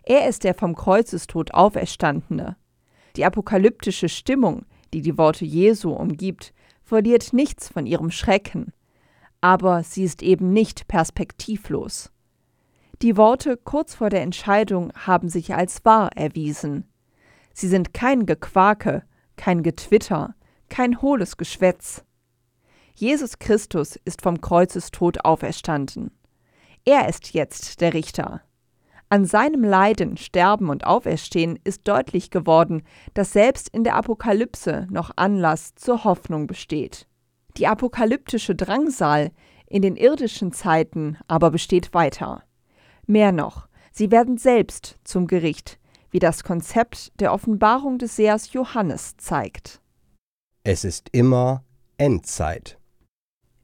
Er 0.03 0.27
ist 0.27 0.45
der 0.45 0.55
vom 0.55 0.75
Kreuzestod 0.75 1.53
Auferstandene. 1.53 2.57
Die 3.17 3.27
apokalyptische 3.27 4.09
Stimmung, 4.09 4.65
die 4.95 5.03
die 5.03 5.19
Worte 5.19 5.45
Jesu 5.45 5.91
umgibt, 5.91 6.55
verliert 6.83 7.35
nichts 7.35 7.69
von 7.69 7.85
ihrem 7.85 8.11
Schrecken, 8.11 8.73
aber 9.43 9.83
sie 9.83 10.05
ist 10.05 10.23
eben 10.23 10.55
nicht 10.55 10.89
perspektivlos. 10.89 12.11
Die 13.03 13.19
Worte 13.19 13.59
kurz 13.59 13.95
vor 13.95 14.09
der 14.09 14.23
Entscheidung 14.23 14.91
haben 14.95 15.29
sich 15.29 15.55
als 15.55 15.85
wahr 15.85 16.09
erwiesen. 16.17 16.89
Sie 17.55 17.69
sind 17.69 17.95
kein 17.95 18.27
Gequake, 18.27 19.05
kein 19.37 19.63
Getwitter, 19.63 20.35
kein 20.69 21.01
hohles 21.01 21.37
Geschwätz. 21.37 22.05
Jesus 22.95 23.39
Christus 23.39 23.99
ist 24.05 24.23
vom 24.23 24.41
Kreuzestod 24.41 25.25
auferstanden. 25.25 26.11
Er 26.85 27.09
ist 27.09 27.33
jetzt 27.33 27.81
der 27.81 27.95
Richter. 27.95 28.43
An 29.09 29.25
seinem 29.25 29.63
Leiden, 29.63 30.17
Sterben 30.17 30.69
und 30.69 30.87
Auferstehen 30.87 31.59
ist 31.63 31.87
deutlich 31.87 32.31
geworden, 32.31 32.83
dass 33.15 33.33
selbst 33.33 33.69
in 33.69 33.85
der 33.85 33.95
Apokalypse 33.97 34.87
noch 34.91 35.13
Anlass 35.17 35.75
zur 35.77 36.05
Hoffnung 36.05 36.47
besteht. 36.47 37.07
Die 37.57 37.69
apokalyptische 37.69 38.57
Drangsal 38.57 39.31
in 39.67 39.83
den 39.83 39.97
irdischen 39.97 40.53
Zeiten 40.53 41.17
aber 41.29 41.51
besteht 41.51 41.95
weiter. 41.95 42.43
Mehr 43.07 43.33
noch, 43.33 43.69
sie 43.93 44.11
werden 44.11 44.39
selbst 44.39 44.99
zum 45.05 45.27
Gericht, 45.27 45.79
wie 46.15 46.21
das 46.21 46.45
Konzept 46.45 47.11
der 47.21 47.33
Offenbarung 47.33 47.99
des 47.99 48.15
Sehers 48.15 48.53
Johannes 48.53 49.17
zeigt. 49.17 49.81
Es 50.63 50.85
ist 50.85 51.09
immer 51.11 51.65
Endzeit. 51.99 52.79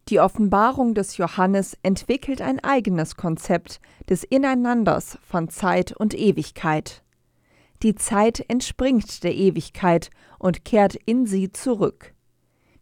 Die 0.08 0.18
Offenbarung 0.18 0.94
des 0.94 1.16
Johannes 1.16 1.78
entwickelt 1.84 2.42
ein 2.42 2.58
eigenes 2.58 3.14
Konzept 3.14 3.80
des 4.08 4.24
Ineinanders 4.24 5.16
von 5.22 5.48
Zeit 5.48 5.92
und 5.92 6.12
Ewigkeit. 6.12 7.04
Die 7.84 7.94
Zeit 7.94 8.44
entspringt 8.48 9.22
der 9.22 9.36
Ewigkeit 9.36 10.10
und 10.40 10.64
kehrt 10.64 10.96
in 10.96 11.26
sie 11.26 11.52
zurück. 11.52 12.14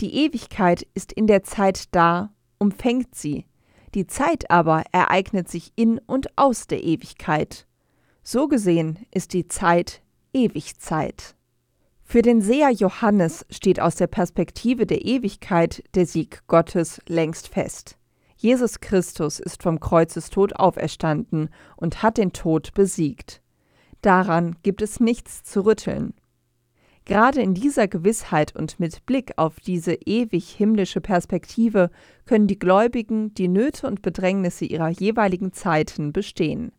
Die 0.00 0.14
Ewigkeit 0.14 0.86
ist 0.94 1.12
in 1.12 1.26
der 1.26 1.42
Zeit 1.42 1.94
da, 1.94 2.32
umfängt 2.58 3.14
sie, 3.14 3.44
die 3.94 4.06
Zeit 4.06 4.50
aber 4.50 4.84
ereignet 4.92 5.50
sich 5.50 5.72
in 5.76 5.98
und 5.98 6.38
aus 6.38 6.68
der 6.68 6.82
Ewigkeit. 6.82 7.67
So 8.30 8.46
gesehen 8.46 8.98
ist 9.10 9.32
die 9.32 9.48
Zeit 9.48 10.02
Ewigzeit. 10.34 11.34
Für 12.02 12.20
den 12.20 12.42
Seher 12.42 12.68
Johannes 12.68 13.46
steht 13.48 13.80
aus 13.80 13.94
der 13.94 14.06
Perspektive 14.06 14.84
der 14.84 15.02
Ewigkeit 15.06 15.82
der 15.94 16.04
Sieg 16.04 16.42
Gottes 16.46 17.00
längst 17.08 17.48
fest. 17.48 17.96
Jesus 18.36 18.80
Christus 18.80 19.40
ist 19.40 19.62
vom 19.62 19.80
Kreuzestod 19.80 20.56
auferstanden 20.56 21.48
und 21.76 22.02
hat 22.02 22.18
den 22.18 22.34
Tod 22.34 22.74
besiegt. 22.74 23.40
Daran 24.02 24.56
gibt 24.62 24.82
es 24.82 25.00
nichts 25.00 25.42
zu 25.42 25.64
rütteln. 25.64 26.12
Gerade 27.06 27.40
in 27.40 27.54
dieser 27.54 27.88
Gewissheit 27.88 28.54
und 28.54 28.78
mit 28.78 29.06
Blick 29.06 29.32
auf 29.38 29.58
diese 29.58 29.94
ewig 29.94 30.50
himmlische 30.50 31.00
Perspektive 31.00 31.90
können 32.26 32.46
die 32.46 32.58
Gläubigen 32.58 33.32
die 33.32 33.48
Nöte 33.48 33.86
und 33.86 34.02
Bedrängnisse 34.02 34.66
ihrer 34.66 34.90
jeweiligen 34.90 35.54
Zeiten 35.54 36.12
bestehen. 36.12 36.72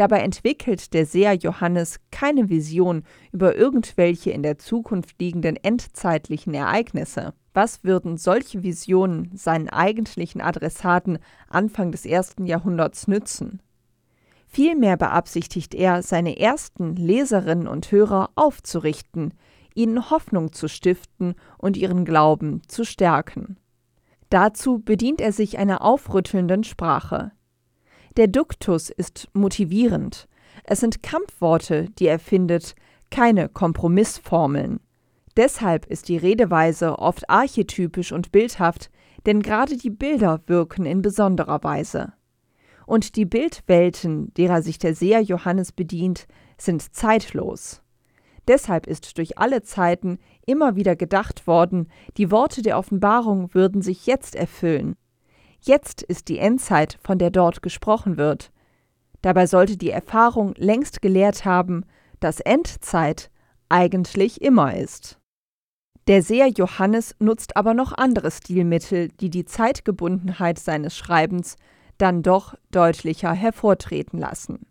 Dabei 0.00 0.20
entwickelt 0.20 0.94
der 0.94 1.04
Seher 1.04 1.34
Johannes 1.34 2.00
keine 2.10 2.48
Vision 2.48 3.02
über 3.32 3.54
irgendwelche 3.54 4.30
in 4.30 4.42
der 4.42 4.56
Zukunft 4.56 5.20
liegenden 5.20 5.56
endzeitlichen 5.56 6.54
Ereignisse. 6.54 7.34
Was 7.52 7.84
würden 7.84 8.16
solche 8.16 8.62
Visionen 8.62 9.30
seinen 9.34 9.68
eigentlichen 9.68 10.40
Adressaten 10.40 11.18
Anfang 11.50 11.92
des 11.92 12.06
ersten 12.06 12.46
Jahrhunderts 12.46 13.08
nützen? 13.08 13.60
Vielmehr 14.46 14.96
beabsichtigt 14.96 15.74
er, 15.74 16.02
seine 16.02 16.40
ersten 16.40 16.96
Leserinnen 16.96 17.68
und 17.68 17.92
Hörer 17.92 18.30
aufzurichten, 18.36 19.34
ihnen 19.74 20.08
Hoffnung 20.08 20.54
zu 20.54 20.68
stiften 20.68 21.34
und 21.58 21.76
ihren 21.76 22.06
Glauben 22.06 22.62
zu 22.68 22.86
stärken. 22.86 23.58
Dazu 24.30 24.78
bedient 24.78 25.20
er 25.20 25.32
sich 25.32 25.58
einer 25.58 25.82
aufrüttelnden 25.82 26.64
Sprache. 26.64 27.32
Der 28.16 28.26
Duktus 28.26 28.90
ist 28.90 29.28
motivierend. 29.34 30.28
Es 30.64 30.80
sind 30.80 31.02
Kampfworte, 31.02 31.88
die 31.98 32.06
er 32.06 32.18
findet, 32.18 32.74
keine 33.10 33.48
Kompromissformeln. 33.48 34.80
Deshalb 35.36 35.86
ist 35.86 36.08
die 36.08 36.16
Redeweise 36.16 36.98
oft 36.98 37.30
archetypisch 37.30 38.12
und 38.12 38.32
bildhaft, 38.32 38.90
denn 39.26 39.42
gerade 39.42 39.76
die 39.76 39.90
Bilder 39.90 40.40
wirken 40.46 40.86
in 40.86 41.02
besonderer 41.02 41.62
Weise. 41.62 42.12
Und 42.84 43.14
die 43.14 43.24
Bildwelten, 43.24 44.34
derer 44.34 44.62
sich 44.62 44.78
der 44.78 44.94
Seher 44.94 45.20
Johannes 45.20 45.70
bedient, 45.70 46.26
sind 46.58 46.94
zeitlos. 46.94 47.82
Deshalb 48.48 48.88
ist 48.88 49.18
durch 49.18 49.38
alle 49.38 49.62
Zeiten 49.62 50.18
immer 50.44 50.74
wieder 50.74 50.96
gedacht 50.96 51.46
worden, 51.46 51.88
die 52.16 52.32
Worte 52.32 52.62
der 52.62 52.76
Offenbarung 52.78 53.54
würden 53.54 53.82
sich 53.82 54.06
jetzt 54.06 54.34
erfüllen, 54.34 54.96
Jetzt 55.60 56.02
ist 56.02 56.28
die 56.28 56.38
Endzeit, 56.38 56.98
von 57.02 57.18
der 57.18 57.30
dort 57.30 57.62
gesprochen 57.62 58.16
wird. 58.16 58.50
Dabei 59.22 59.46
sollte 59.46 59.76
die 59.76 59.90
Erfahrung 59.90 60.54
längst 60.56 61.02
gelehrt 61.02 61.44
haben, 61.44 61.84
dass 62.20 62.40
Endzeit 62.40 63.30
eigentlich 63.68 64.40
immer 64.40 64.74
ist. 64.76 65.18
Der 66.06 66.22
Seher 66.22 66.48
Johannes 66.48 67.14
nutzt 67.18 67.56
aber 67.56 67.74
noch 67.74 67.92
andere 67.92 68.30
Stilmittel, 68.30 69.08
die 69.20 69.30
die 69.30 69.44
Zeitgebundenheit 69.44 70.58
seines 70.58 70.96
Schreibens 70.96 71.56
dann 71.98 72.22
doch 72.22 72.54
deutlicher 72.70 73.32
hervortreten 73.32 74.18
lassen. 74.18 74.66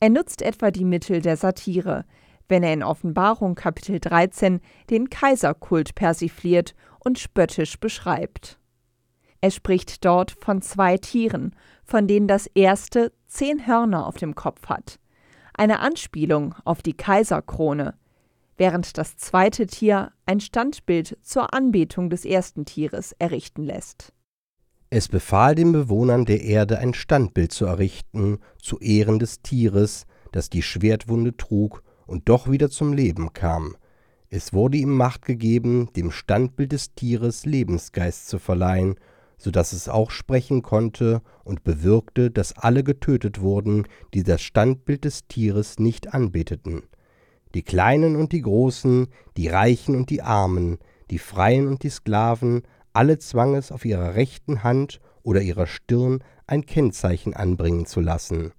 Er 0.00 0.10
nutzt 0.10 0.42
etwa 0.42 0.70
die 0.70 0.84
Mittel 0.84 1.20
der 1.20 1.36
Satire, 1.36 2.04
wenn 2.48 2.62
er 2.62 2.72
in 2.72 2.84
Offenbarung 2.84 3.56
Kapitel 3.56 3.98
13 3.98 4.60
den 4.90 5.10
Kaiserkult 5.10 5.96
persifliert 5.96 6.74
und 7.00 7.18
spöttisch 7.18 7.78
beschreibt. 7.80 8.58
Er 9.40 9.50
spricht 9.50 10.04
dort 10.04 10.32
von 10.32 10.62
zwei 10.62 10.98
Tieren, 10.98 11.54
von 11.84 12.08
denen 12.08 12.26
das 12.26 12.46
erste 12.46 13.12
zehn 13.28 13.66
Hörner 13.66 14.06
auf 14.06 14.16
dem 14.16 14.34
Kopf 14.34 14.66
hat, 14.66 14.98
eine 15.54 15.80
Anspielung 15.80 16.54
auf 16.64 16.82
die 16.82 16.96
Kaiserkrone, 16.96 17.94
während 18.56 18.98
das 18.98 19.16
zweite 19.16 19.66
Tier 19.66 20.12
ein 20.26 20.40
Standbild 20.40 21.18
zur 21.22 21.54
Anbetung 21.54 22.10
des 22.10 22.24
ersten 22.24 22.64
Tieres 22.64 23.12
errichten 23.18 23.62
lässt. 23.62 24.12
Es 24.90 25.08
befahl 25.08 25.54
den 25.54 25.70
Bewohnern 25.72 26.24
der 26.24 26.42
Erde 26.42 26.78
ein 26.78 26.94
Standbild 26.94 27.52
zu 27.52 27.66
errichten, 27.66 28.38
zu 28.60 28.78
Ehren 28.80 29.18
des 29.18 29.42
Tieres, 29.42 30.06
das 30.32 30.50
die 30.50 30.62
Schwertwunde 30.62 31.36
trug 31.36 31.84
und 32.06 32.28
doch 32.28 32.50
wieder 32.50 32.70
zum 32.70 32.92
Leben 32.92 33.32
kam. 33.32 33.76
Es 34.30 34.52
wurde 34.52 34.78
ihm 34.78 34.96
Macht 34.96 35.24
gegeben, 35.24 35.90
dem 35.94 36.10
Standbild 36.10 36.72
des 36.72 36.94
Tieres 36.94 37.46
Lebensgeist 37.46 38.28
zu 38.28 38.38
verleihen 38.38 38.96
so 39.38 39.50
dass 39.50 39.72
es 39.72 39.88
auch 39.88 40.10
sprechen 40.10 40.62
konnte 40.62 41.22
und 41.44 41.64
bewirkte, 41.64 42.30
dass 42.30 42.56
alle 42.56 42.84
getötet 42.84 43.40
wurden, 43.40 43.86
die 44.12 44.24
das 44.24 44.42
Standbild 44.42 45.04
des 45.04 45.26
Tieres 45.28 45.78
nicht 45.78 46.12
anbeteten. 46.12 46.82
Die 47.54 47.62
Kleinen 47.62 48.16
und 48.16 48.32
die 48.32 48.42
Großen, 48.42 49.06
die 49.36 49.48
Reichen 49.48 49.96
und 49.96 50.10
die 50.10 50.20
Armen, 50.20 50.78
die 51.10 51.18
Freien 51.18 51.68
und 51.68 51.82
die 51.82 51.88
Sklaven, 51.88 52.62
alle 52.92 53.18
zwang 53.18 53.54
es 53.54 53.72
auf 53.72 53.84
ihrer 53.84 54.16
rechten 54.16 54.62
Hand 54.64 55.00
oder 55.22 55.40
ihrer 55.40 55.66
Stirn 55.66 56.22
ein 56.46 56.66
Kennzeichen 56.66 57.34
anbringen 57.34 57.86
zu 57.86 58.00
lassen. 58.00 58.52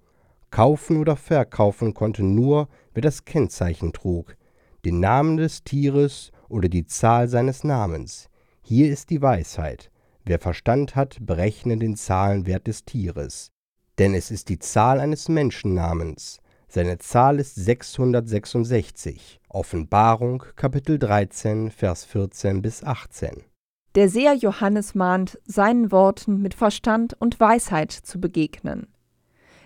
Kaufen 0.49 0.97
oder 0.97 1.15
verkaufen 1.15 1.93
konnte 1.93 2.23
nur, 2.23 2.69
wer 2.93 3.01
das 3.01 3.25
Kennzeichen 3.25 3.93
trug, 3.93 4.35
den 4.85 4.99
Namen 4.99 5.37
des 5.37 5.63
Tieres 5.63 6.31
oder 6.47 6.69
die 6.69 6.85
Zahl 6.85 7.27
seines 7.27 7.63
Namens. 7.63 8.29
Hier 8.61 8.91
ist 8.91 9.09
die 9.09 9.21
Weisheit. 9.21 9.91
Wer 10.29 10.37
Verstand 10.37 10.95
hat, 10.95 11.17
berechne 11.21 11.77
den 11.77 11.95
Zahlenwert 11.95 12.67
des 12.67 12.85
Tieres. 12.85 13.51
Denn 13.97 14.13
es 14.13 14.29
ist 14.29 14.49
die 14.49 14.59
Zahl 14.59 14.99
eines 14.99 15.27
Menschennamens. 15.27 16.37
Seine 16.67 16.99
Zahl 16.99 17.39
ist 17.39 17.55
666. 17.55 19.39
Offenbarung 19.49 20.43
Kapitel 20.55 20.99
13, 20.99 21.71
Vers 21.71 22.05
14 22.05 22.61
bis 22.61 22.83
18. 22.83 23.43
Der 23.95 24.07
Seher 24.07 24.35
Johannes 24.35 24.93
mahnt, 24.93 25.39
seinen 25.45 25.91
Worten 25.91 26.43
mit 26.43 26.53
Verstand 26.53 27.19
und 27.19 27.39
Weisheit 27.39 27.91
zu 27.91 28.21
begegnen. 28.21 28.85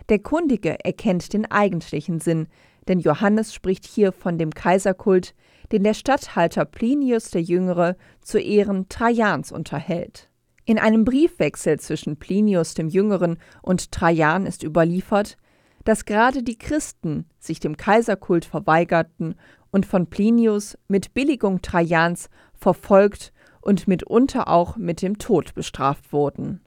Der 0.07 0.19
Kundige 0.19 0.81
erkennt 0.85 1.33
den 1.33 1.51
eigentlichen 1.51 2.21
Sinn, 2.21 2.47
denn 2.87 2.99
Johannes 2.99 3.53
spricht 3.53 3.85
hier 3.85 4.13
von 4.13 4.37
dem 4.37 4.51
Kaiserkult, 4.51 5.35
den 5.73 5.83
der 5.83 5.93
Statthalter 5.93 6.63
Plinius 6.63 7.31
der 7.31 7.41
Jüngere 7.41 7.97
zu 8.21 8.39
Ehren 8.39 8.87
Trajans 8.87 9.51
unterhält. 9.51 10.29
In 10.65 10.79
einem 10.79 11.03
Briefwechsel 11.03 11.79
zwischen 11.79 12.17
Plinius 12.17 12.73
dem 12.73 12.87
Jüngeren 12.87 13.37
und 13.61 13.91
Trajan 13.91 14.45
ist 14.45 14.63
überliefert, 14.63 15.37
dass 15.83 16.05
gerade 16.05 16.43
die 16.43 16.57
Christen 16.57 17.25
sich 17.37 17.59
dem 17.59 17.75
Kaiserkult 17.75 18.45
verweigerten 18.45 19.35
und 19.71 19.85
von 19.85 20.07
Plinius 20.07 20.77
mit 20.87 21.13
Billigung 21.13 21.61
Trajans 21.61 22.29
verfolgt 22.53 23.33
und 23.59 23.87
mitunter 23.87 24.47
auch 24.47 24.77
mit 24.77 25.01
dem 25.01 25.17
Tod 25.17 25.53
bestraft 25.53 26.13
wurden. 26.13 26.61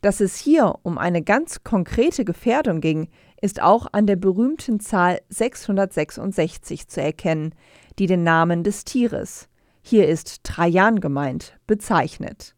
Dass 0.00 0.20
es 0.20 0.36
hier 0.36 0.76
um 0.82 0.96
eine 0.96 1.22
ganz 1.22 1.64
konkrete 1.64 2.24
Gefährdung 2.24 2.80
ging, 2.80 3.08
ist 3.42 3.60
auch 3.60 3.88
an 3.92 4.06
der 4.06 4.16
berühmten 4.16 4.80
Zahl 4.80 5.20
666 5.28 6.88
zu 6.88 7.02
erkennen, 7.02 7.54
die 7.98 8.06
den 8.06 8.22
Namen 8.22 8.62
des 8.62 8.84
Tieres, 8.84 9.48
hier 9.82 10.08
ist 10.08 10.44
Trajan 10.44 11.00
gemeint, 11.00 11.58
bezeichnet. 11.66 12.54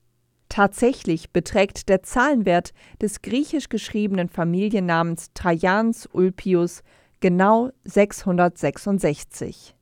Tatsächlich 0.51 1.31
beträgt 1.31 1.89
der 1.89 2.03
Zahlenwert 2.03 2.75
des 3.01 3.23
griechisch 3.23 3.69
geschriebenen 3.69 4.29
Familiennamens 4.29 5.31
Trajans 5.33 6.09
Ulpius 6.13 6.83
genau 7.21 7.71
666. 7.85 9.77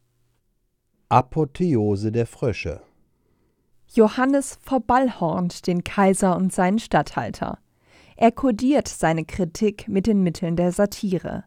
Apotheose 1.09 2.13
der 2.13 2.27
Frösche 2.27 2.83
Johannes 3.95 4.59
verballhornt 4.61 5.67
den 5.67 5.85
Kaiser 5.85 6.37
und 6.37 6.53
seinen 6.53 6.79
Statthalter. 6.79 7.59
Er 8.17 8.31
kodiert 8.31 8.89
seine 8.89 9.25
Kritik 9.25 9.89
mit 9.89 10.07
den 10.07 10.23
Mitteln 10.23 10.57
der 10.57 10.73
Satire. 10.73 11.45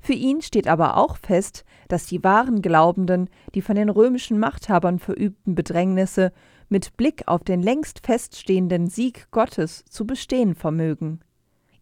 Für 0.00 0.14
ihn 0.14 0.42
steht 0.42 0.66
aber 0.66 0.96
auch 0.96 1.16
fest, 1.16 1.64
dass 1.86 2.06
die 2.06 2.24
wahren 2.24 2.60
Glaubenden 2.60 3.28
die 3.54 3.62
von 3.62 3.76
den 3.76 3.88
römischen 3.88 4.40
Machthabern 4.40 4.98
verübten 4.98 5.54
Bedrängnisse 5.54 6.32
mit 6.68 6.96
Blick 6.96 7.22
auf 7.26 7.44
den 7.44 7.62
längst 7.62 8.04
feststehenden 8.04 8.88
Sieg 8.88 9.30
Gottes 9.30 9.84
zu 9.90 10.06
bestehen 10.06 10.54
vermögen. 10.54 11.20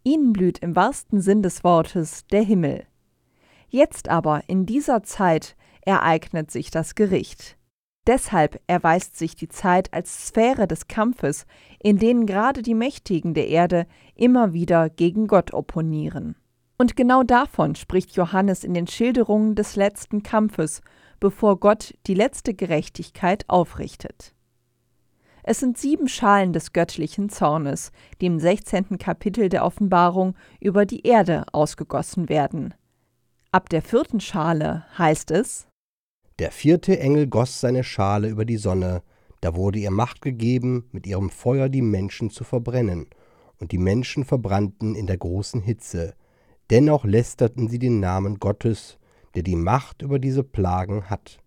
Ihnen 0.04 0.32
blüht 0.32 0.58
im 0.60 0.76
wahrsten 0.76 1.20
Sinn 1.20 1.42
des 1.42 1.64
Wortes 1.64 2.26
der 2.26 2.42
Himmel. 2.42 2.86
Jetzt 3.68 4.08
aber, 4.08 4.42
in 4.46 4.64
dieser 4.64 5.02
Zeit, 5.02 5.56
ereignet 5.82 6.50
sich 6.50 6.70
das 6.70 6.94
Gericht. 6.94 7.56
Deshalb 8.06 8.60
erweist 8.68 9.16
sich 9.16 9.34
die 9.34 9.48
Zeit 9.48 9.92
als 9.92 10.28
Sphäre 10.28 10.68
des 10.68 10.86
Kampfes, 10.86 11.44
in 11.80 11.98
denen 11.98 12.26
gerade 12.26 12.62
die 12.62 12.74
Mächtigen 12.74 13.34
der 13.34 13.48
Erde 13.48 13.86
immer 14.14 14.52
wieder 14.52 14.88
gegen 14.88 15.26
Gott 15.26 15.52
opponieren. 15.52 16.36
Und 16.78 16.94
genau 16.94 17.24
davon 17.24 17.74
spricht 17.74 18.12
Johannes 18.12 18.62
in 18.62 18.74
den 18.74 18.86
Schilderungen 18.86 19.56
des 19.56 19.74
letzten 19.74 20.22
Kampfes, 20.22 20.82
bevor 21.18 21.58
Gott 21.58 21.94
die 22.06 22.14
letzte 22.14 22.54
Gerechtigkeit 22.54 23.44
aufrichtet. 23.48 24.35
Es 25.48 25.60
sind 25.60 25.78
sieben 25.78 26.08
Schalen 26.08 26.52
des 26.52 26.72
göttlichen 26.72 27.28
Zornes, 27.28 27.92
die 28.20 28.26
im 28.26 28.40
16. 28.40 28.98
Kapitel 28.98 29.48
der 29.48 29.64
Offenbarung 29.64 30.34
über 30.60 30.86
die 30.86 31.06
Erde 31.06 31.44
ausgegossen 31.52 32.28
werden. 32.28 32.74
Ab 33.52 33.68
der 33.68 33.80
vierten 33.80 34.18
Schale 34.18 34.84
heißt 34.98 35.30
es 35.30 35.68
Der 36.40 36.50
vierte 36.50 36.98
Engel 36.98 37.28
goss 37.28 37.60
seine 37.60 37.84
Schale 37.84 38.28
über 38.28 38.44
die 38.44 38.56
Sonne, 38.56 39.04
da 39.40 39.54
wurde 39.54 39.78
ihr 39.78 39.92
Macht 39.92 40.20
gegeben, 40.20 40.88
mit 40.90 41.06
ihrem 41.06 41.30
Feuer 41.30 41.68
die 41.68 41.80
Menschen 41.80 42.30
zu 42.30 42.42
verbrennen, 42.42 43.06
und 43.60 43.70
die 43.70 43.78
Menschen 43.78 44.24
verbrannten 44.24 44.96
in 44.96 45.06
der 45.06 45.16
großen 45.16 45.60
Hitze. 45.60 46.14
Dennoch 46.70 47.04
lästerten 47.04 47.68
sie 47.68 47.78
den 47.78 48.00
Namen 48.00 48.40
Gottes, 48.40 48.98
der 49.36 49.44
die 49.44 49.54
Macht 49.54 50.02
über 50.02 50.18
diese 50.18 50.42
Plagen 50.42 51.08
hat. 51.08 51.38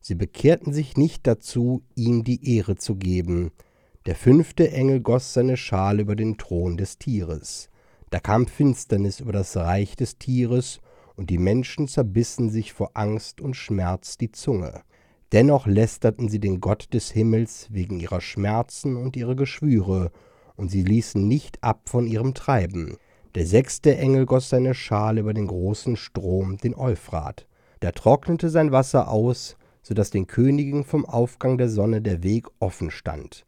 Sie 0.00 0.14
bekehrten 0.14 0.72
sich 0.72 0.96
nicht 0.96 1.26
dazu, 1.26 1.82
ihm 1.94 2.24
die 2.24 2.56
Ehre 2.56 2.76
zu 2.76 2.96
geben. 2.96 3.52
Der 4.06 4.14
fünfte 4.14 4.70
Engel 4.70 5.00
goss 5.00 5.34
seine 5.34 5.58
Schale 5.58 6.02
über 6.02 6.16
den 6.16 6.38
Thron 6.38 6.78
des 6.78 6.98
Tieres. 6.98 7.68
Da 8.08 8.18
kam 8.18 8.46
Finsternis 8.46 9.20
über 9.20 9.32
das 9.32 9.56
Reich 9.56 9.94
des 9.96 10.18
Tieres, 10.18 10.80
und 11.16 11.28
die 11.28 11.38
Menschen 11.38 11.86
zerbissen 11.86 12.48
sich 12.48 12.72
vor 12.72 12.92
Angst 12.94 13.42
und 13.42 13.54
Schmerz 13.54 14.16
die 14.16 14.32
Zunge. 14.32 14.80
Dennoch 15.32 15.66
lästerten 15.66 16.30
sie 16.30 16.40
den 16.40 16.60
Gott 16.60 16.88
des 16.94 17.10
Himmels 17.10 17.68
wegen 17.70 18.00
ihrer 18.00 18.22
Schmerzen 18.22 18.96
und 18.96 19.16
ihrer 19.16 19.36
Geschwüre, 19.36 20.12
und 20.56 20.70
sie 20.70 20.82
ließen 20.82 21.28
nicht 21.28 21.62
ab 21.62 21.90
von 21.90 22.06
ihrem 22.06 22.32
Treiben. 22.32 22.96
Der 23.34 23.46
sechste 23.46 23.96
Engel 23.96 24.24
goss 24.26 24.48
seine 24.48 24.74
Schale 24.74 25.20
über 25.20 25.34
den 25.34 25.46
großen 25.46 25.96
Strom, 25.96 26.56
den 26.56 26.74
Euphrat. 26.74 27.46
Da 27.80 27.92
trocknete 27.92 28.48
sein 28.48 28.72
Wasser 28.72 29.08
aus, 29.08 29.56
so 29.82 29.94
dass 29.94 30.10
den 30.10 30.26
Königen 30.26 30.84
vom 30.84 31.04
Aufgang 31.04 31.58
der 31.58 31.68
Sonne 31.68 32.02
der 32.02 32.22
Weg 32.22 32.46
offen 32.58 32.90
stand. 32.90 33.46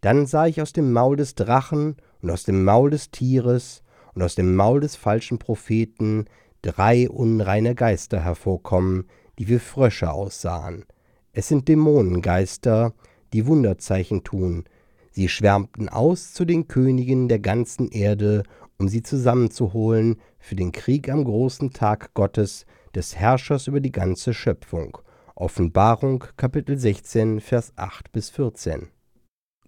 Dann 0.00 0.26
sah 0.26 0.46
ich 0.46 0.60
aus 0.60 0.72
dem 0.72 0.92
Maul 0.92 1.16
des 1.16 1.34
Drachen 1.34 1.96
und 2.20 2.30
aus 2.30 2.44
dem 2.44 2.64
Maul 2.64 2.90
des 2.90 3.10
Tieres 3.10 3.82
und 4.14 4.22
aus 4.22 4.34
dem 4.34 4.54
Maul 4.54 4.80
des 4.80 4.96
falschen 4.96 5.38
Propheten 5.38 6.26
drei 6.62 7.08
unreine 7.08 7.74
Geister 7.74 8.20
hervorkommen, 8.20 9.06
die 9.38 9.48
wie 9.48 9.58
Frösche 9.58 10.10
aussahen. 10.10 10.84
Es 11.32 11.48
sind 11.48 11.68
Dämonengeister, 11.68 12.94
die 13.32 13.46
Wunderzeichen 13.46 14.24
tun. 14.24 14.64
Sie 15.10 15.28
schwärmten 15.28 15.88
aus 15.88 16.32
zu 16.32 16.44
den 16.44 16.68
Königen 16.68 17.28
der 17.28 17.40
ganzen 17.40 17.88
Erde, 17.88 18.44
um 18.78 18.88
sie 18.88 19.02
zusammenzuholen 19.02 20.16
für 20.38 20.54
den 20.54 20.72
Krieg 20.72 21.08
am 21.08 21.24
großen 21.24 21.72
Tag 21.72 22.14
Gottes, 22.14 22.66
des 22.94 23.16
Herrschers 23.16 23.66
über 23.66 23.80
die 23.80 23.92
ganze 23.92 24.32
Schöpfung. 24.32 24.98
Offenbarung 25.36 26.22
Kapitel 26.36 26.78
16, 26.78 27.40
Vers 27.40 27.72
8 27.74 28.12
bis 28.12 28.30
14. 28.30 28.86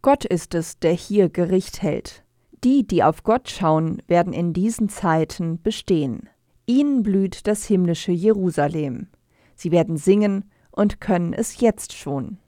Gott 0.01 0.25
ist 0.25 0.55
es, 0.55 0.79
der 0.79 0.93
hier 0.93 1.29
Gericht 1.29 1.83
hält. 1.83 2.25
Die, 2.63 2.87
die 2.87 3.03
auf 3.03 3.25
Gott 3.25 3.51
schauen, 3.51 4.01
werden 4.07 4.33
in 4.33 4.53
diesen 4.53 4.89
Zeiten 4.89 5.61
bestehen. 5.61 6.29
Ihnen 6.67 7.03
blüht 7.03 7.49
das 7.49 7.65
himmlische 7.65 8.13
Jerusalem. 8.13 9.09
Sie 9.57 9.73
werden 9.73 9.97
singen 9.97 10.53
und 10.71 11.01
können 11.01 11.33
es 11.33 11.61
jetzt 11.61 11.95
schon. 11.95 12.39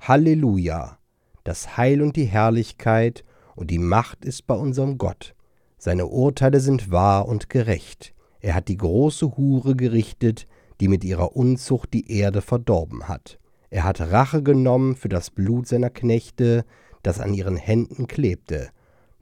Halleluja! 0.00 0.98
Das 1.44 1.76
Heil 1.76 2.02
und 2.02 2.16
die 2.16 2.24
Herrlichkeit 2.24 3.24
und 3.54 3.70
die 3.70 3.78
Macht 3.78 4.24
ist 4.24 4.48
bei 4.48 4.56
unserem 4.56 4.98
Gott. 4.98 5.36
Seine 5.78 6.06
Urteile 6.06 6.58
sind 6.58 6.90
wahr 6.90 7.28
und 7.28 7.48
gerecht. 7.48 8.14
Er 8.40 8.56
hat 8.56 8.66
die 8.66 8.78
große 8.78 9.36
Hure 9.36 9.76
gerichtet, 9.76 10.48
die 10.80 10.88
mit 10.88 11.04
ihrer 11.04 11.36
Unzucht 11.36 11.94
die 11.94 12.10
Erde 12.10 12.42
verdorben 12.42 13.08
hat. 13.08 13.38
Er 13.70 13.84
hat 13.84 14.00
Rache 14.00 14.42
genommen 14.42 14.96
für 14.96 15.08
das 15.08 15.30
Blut 15.30 15.66
seiner 15.66 15.90
Knechte, 15.90 16.64
das 17.02 17.20
an 17.20 17.34
ihren 17.34 17.56
Händen 17.56 18.06
klebte. 18.06 18.70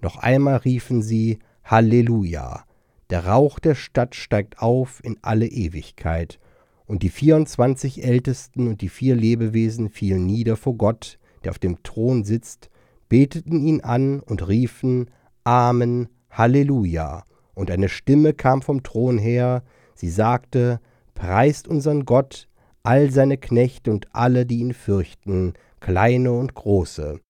Noch 0.00 0.16
einmal 0.16 0.56
riefen 0.56 1.02
sie 1.02 1.38
Halleluja. 1.64 2.64
Der 3.10 3.26
Rauch 3.26 3.58
der 3.58 3.74
Stadt 3.74 4.14
steigt 4.14 4.60
auf 4.60 5.02
in 5.04 5.16
alle 5.22 5.46
Ewigkeit. 5.46 6.38
Und 6.86 7.02
die 7.02 7.08
vierundzwanzig 7.08 8.04
Ältesten 8.04 8.68
und 8.68 8.80
die 8.80 8.88
vier 8.88 9.14
Lebewesen 9.14 9.88
fielen 9.88 10.26
nieder 10.26 10.56
vor 10.56 10.74
Gott, 10.76 11.18
der 11.44 11.50
auf 11.50 11.58
dem 11.58 11.82
Thron 11.82 12.24
sitzt, 12.24 12.70
beteten 13.08 13.64
ihn 13.64 13.80
an 13.80 14.20
und 14.20 14.48
riefen 14.48 15.10
Amen, 15.44 16.08
Halleluja. 16.30 17.24
Und 17.54 17.70
eine 17.70 17.88
Stimme 17.88 18.32
kam 18.32 18.62
vom 18.62 18.82
Thron 18.82 19.18
her, 19.18 19.62
sie 19.94 20.10
sagte, 20.10 20.80
Preist 21.14 21.68
unseren 21.68 22.04
Gott, 22.04 22.48
all 22.82 23.10
seine 23.10 23.38
Knechte 23.38 23.90
und 23.90 24.08
alle, 24.12 24.46
die 24.46 24.58
ihn 24.58 24.74
fürchten, 24.74 25.54
kleine 25.80 26.32
und 26.32 26.54
große. 26.54 27.20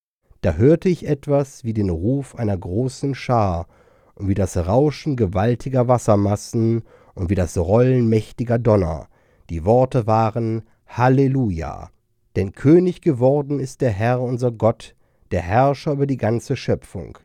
Da 0.41 0.55
hörte 0.55 0.89
ich 0.89 1.07
etwas 1.07 1.65
wie 1.65 1.73
den 1.73 1.91
Ruf 1.91 2.35
einer 2.35 2.57
großen 2.57 3.15
Schar 3.15 3.67
und 4.15 4.29
wie 4.29 4.35
das 4.35 4.57
Rauschen 4.57 5.17
gewaltiger 5.17 5.89
Wassermassen 5.89 6.83
und 7.15 7.31
wie 7.31 7.35
das 7.35 7.57
Rollen 7.57 8.09
mächtiger 8.09 8.59
Donner. 8.59 9.09
Die 9.51 9.65
Worte 9.65 10.07
waren 10.07 10.63
Halleluja. 10.87 11.91
Denn 12.37 12.53
König 12.53 13.03
geworden 13.03 13.61
ist 13.61 13.83
der 13.83 13.91
Herr 13.91 14.21
unser 14.21 14.51
Gott, 14.51 14.95
der 15.31 15.43
Herrscher 15.43 15.93
über 15.93 16.07
die 16.07 16.17
ganze 16.17 16.57
Schöpfung. 16.57 17.19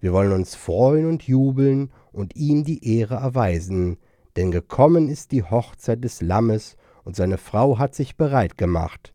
Wir 0.00 0.12
wollen 0.12 0.32
uns 0.32 0.54
freuen 0.54 1.06
und 1.06 1.24
jubeln 1.24 1.90
und 2.12 2.34
ihm 2.36 2.64
die 2.64 2.98
Ehre 2.98 3.16
erweisen, 3.16 3.98
denn 4.36 4.50
gekommen 4.50 5.08
ist 5.08 5.32
die 5.32 5.42
Hochzeit 5.42 6.04
des 6.04 6.20
Lammes, 6.20 6.76
und 7.04 7.16
seine 7.16 7.38
Frau 7.38 7.78
hat 7.78 7.94
sich 7.94 8.16
bereit 8.16 8.58
gemacht. 8.58 9.14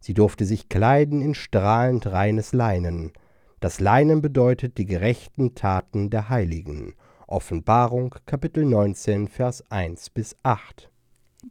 Sie 0.00 0.14
durfte 0.14 0.44
sich 0.44 0.68
kleiden 0.68 1.20
in 1.20 1.34
strahlend 1.34 2.06
reines 2.06 2.52
Leinen. 2.52 3.12
Das 3.60 3.80
Leinen 3.80 4.22
bedeutet 4.22 4.78
die 4.78 4.86
gerechten 4.86 5.54
Taten 5.54 6.10
der 6.10 6.28
Heiligen. 6.28 6.94
Offenbarung 7.26 8.14
Kapitel 8.24 8.64
19 8.64 9.28
Vers 9.28 9.62
1 9.70 10.10
bis 10.10 10.36
8. 10.42 10.90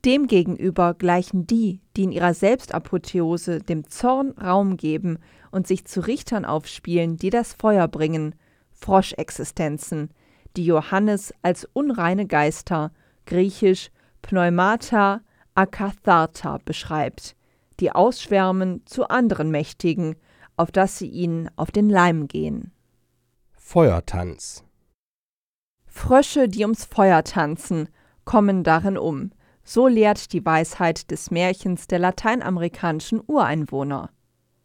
Demgegenüber 0.03 0.93
gleichen 0.93 1.47
die, 1.47 1.81
die 1.95 2.03
in 2.03 2.11
ihrer 2.11 2.33
Selbstapotheose 2.33 3.59
dem 3.59 3.89
Zorn 3.89 4.31
Raum 4.31 4.77
geben 4.77 5.19
und 5.51 5.67
sich 5.67 5.85
zu 5.85 6.01
Richtern 6.01 6.45
aufspielen, 6.45 7.17
die 7.17 7.29
das 7.29 7.53
Feuer 7.53 7.87
bringen, 7.87 8.35
Froschexistenzen, 8.71 10.09
die 10.55 10.65
Johannes 10.65 11.33
als 11.41 11.65
unreine 11.73 12.27
Geister, 12.27 12.91
griechisch 13.27 13.91
Pneumata 14.23 15.21
akatharta 15.53 16.59
beschreibt, 16.65 17.35
die 17.79 17.91
ausschwärmen 17.91 18.81
zu 18.85 19.07
anderen 19.07 19.51
Mächtigen, 19.51 20.15
auf 20.55 20.71
dass 20.71 20.97
sie 20.97 21.07
ihnen 21.07 21.49
auf 21.55 21.69
den 21.69 21.89
Leim 21.89 22.27
gehen. 22.27 22.71
Feuertanz 23.53 24.63
Frösche, 25.85 26.47
die 26.47 26.63
ums 26.63 26.85
Feuer 26.85 27.23
tanzen, 27.23 27.89
kommen 28.23 28.63
darin 28.63 28.97
um. 28.97 29.31
So 29.63 29.87
lehrt 29.87 30.31
die 30.31 30.45
Weisheit 30.45 31.11
des 31.11 31.31
Märchens 31.31 31.87
der 31.87 31.99
lateinamerikanischen 31.99 33.21
Ureinwohner. 33.25 34.11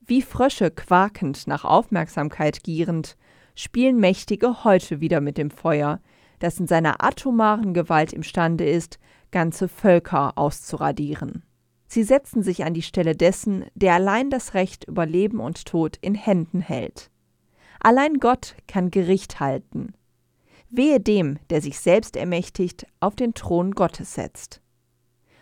Wie 0.01 0.23
Frösche 0.23 0.71
quakend 0.71 1.47
nach 1.47 1.65
Aufmerksamkeit 1.65 2.63
gierend, 2.63 3.17
spielen 3.55 3.99
Mächtige 3.99 4.65
heute 4.65 5.01
wieder 5.01 5.21
mit 5.21 5.39
dem 5.39 5.51
Feuer, 5.51 6.01
das 6.43 6.59
in 6.59 6.67
seiner 6.67 7.05
atomaren 7.05 7.73
Gewalt 7.73 8.13
imstande 8.13 8.69
ist, 8.69 8.99
ganze 9.31 9.69
Völker 9.69 10.37
auszuradieren. 10.37 11.45
Sie 11.87 12.03
setzen 12.03 12.43
sich 12.43 12.65
an 12.65 12.75
die 12.75 12.83
Stelle 12.83 13.15
dessen, 13.15 13.67
der 13.75 13.95
allein 13.95 14.31
das 14.31 14.55
Recht 14.55 14.85
über 14.85 15.07
Leben 15.07 15.41
und 15.41 15.67
Tod 15.67 15.99
in 16.01 16.15
Händen 16.15 16.61
hält. 16.61 17.11
Allein 17.81 18.15
Gott 18.19 18.57
kann 18.67 18.91
Gericht 18.91 19.41
halten. 19.41 19.93
Wehe 20.69 21.01
dem, 21.01 21.39
der 21.51 21.61
sich 21.61 21.79
selbst 21.79 22.17
ermächtigt, 22.17 22.87
auf 22.99 23.15
den 23.15 23.35
Thron 23.35 23.73
Gottes 23.73 24.15
setzt. 24.15 24.63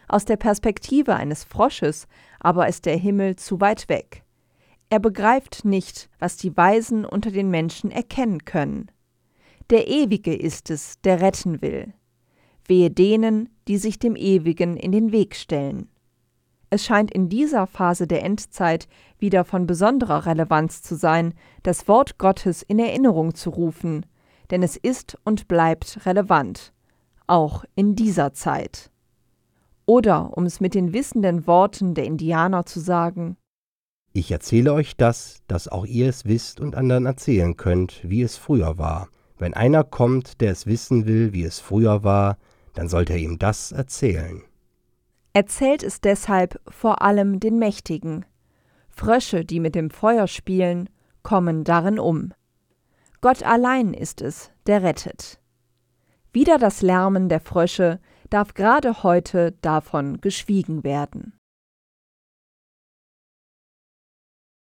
Aus 0.09 0.25
der 0.25 0.37
Perspektive 0.37 1.15
eines 1.15 1.45
Frosches 1.45 2.09
aber 2.41 2.69
ist 2.69 2.85
der 2.85 2.97
Himmel 2.97 3.37
zu 3.37 3.61
weit 3.61 3.89
weg. 3.89 4.25
Er 4.91 4.99
begreift 4.99 5.65
nicht, 5.65 6.11
was 6.19 6.37
die 6.37 6.57
Weisen 6.57 7.05
unter 7.05 7.31
den 7.31 7.49
Menschen 7.49 7.93
erkennen 7.93 8.45
können. 8.45 8.91
Der 9.71 9.87
Ewige 9.87 10.35
ist 10.35 10.69
es, 10.69 11.01
der 11.03 11.21
retten 11.21 11.63
will. 11.63 11.95
Wehe 12.67 12.91
denen, 12.91 13.49
die 13.69 13.79
sich 13.79 14.01
dem 14.01 14.17
Ewigen 14.17 14.77
in 14.77 14.91
den 14.91 15.13
Weg 15.13 15.37
stellen. 15.37 15.89
Es 16.71 16.85
scheint 16.85 17.13
in 17.13 17.29
dieser 17.29 17.69
Phase 17.69 18.09
der 18.09 18.25
Endzeit 18.25 18.89
wieder 19.19 19.45
von 19.45 19.69
besonderer 19.69 20.27
Relevanz 20.27 20.83
zu 20.83 20.97
sein, 20.97 21.35
das 21.63 21.87
Wort 21.87 22.19
Gottes 22.19 22.63
in 22.63 22.81
Erinnerung 22.81 23.35
zu 23.35 23.51
rufen, 23.51 24.07
denn 24.51 24.65
es 24.65 24.77
ist 24.77 25.17
und 25.25 25.47
bleibt 25.47 26.05
relevant, 26.05 26.73
auch 27.29 27.65
in 27.77 27.95
dieser 27.95 28.33
Zeit. 28.33 28.91
Oder, 29.87 30.37
um 30.37 30.47
es 30.47 30.61
mit 30.61 30.75
den 30.75 30.93
wissenden 30.93 31.47
Worten 31.47 31.95
der 31.95 32.05
Indianer 32.05 32.67
zu 32.67 32.81
sagen, 32.81 33.37
Ich 34.13 34.33
erzähle 34.33 34.73
euch 34.73 34.97
das, 34.97 35.43
dass 35.47 35.69
auch 35.69 35.87
ihr 35.87 36.09
es 36.09 36.25
wisst 36.25 36.59
und 36.59 36.75
anderen 36.75 37.07
erzählen 37.07 37.57
könnt, 37.57 38.01
wie 38.03 38.23
es 38.23 38.37
früher 38.37 38.77
war. 38.77 39.09
Wenn 39.41 39.55
einer 39.55 39.85
kommt, 39.85 40.43
der 40.43 40.53
es 40.53 40.67
wissen 40.67 41.07
will, 41.07 41.33
wie 41.33 41.45
es 41.45 41.61
früher 41.61 42.05
war, 42.05 42.37
dann 42.75 42.91
sollte 42.91 43.15
er 43.15 43.19
ihm 43.19 43.39
das 43.39 43.73
erzählen. 43.73 44.43
Erzählt 45.33 45.83
es 45.83 46.03
deshalb 46.03 46.61
vor 46.69 47.01
allem 47.01 47.41
den 47.41 47.59
Mächtigen. 47.59 48.27
Frösche, 48.91 49.47
die 49.47 49.59
mit 49.59 49.75
dem 49.75 49.89
Feuer 49.89 50.27
spielen, 50.27 50.91
kommen 51.23 51.65
darin 51.65 51.99
um. 51.99 52.35
Gott 53.23 53.43
allein 53.43 53.95
ist 53.95 54.21
es, 54.21 54.51
der 54.67 54.83
rettet. 54.83 55.41
Wieder 56.35 56.59
das 56.59 56.83
Lärmen 56.83 57.31
der 57.31 57.41
Frösche 57.41 57.99
darf 58.29 58.53
gerade 58.53 59.03
heute 59.03 59.53
davon 59.63 60.21
geschwiegen 60.21 60.85
werden. 60.85 61.33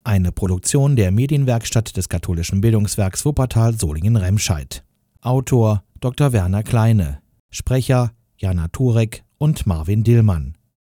Eine 0.05 0.33
Produktion 0.33 0.97
der 0.97 1.11
Medienwerkstatt 1.11 1.95
des 1.95 2.09
katholischen 2.09 2.59
Bildungswerks 2.59 3.23
Wuppertal 3.23 3.79
Solingen-Remscheid. 3.79 4.83
Autor 5.21 5.85
Dr. 6.01 6.33
Werner 6.33 6.61
Kleine. 6.61 7.19
Sprecher 7.49 8.11
Jana 8.35 8.67
Turek 8.67 9.23
und 9.37 9.65
Marvin 9.65 10.03
Dillmann. 10.03 10.57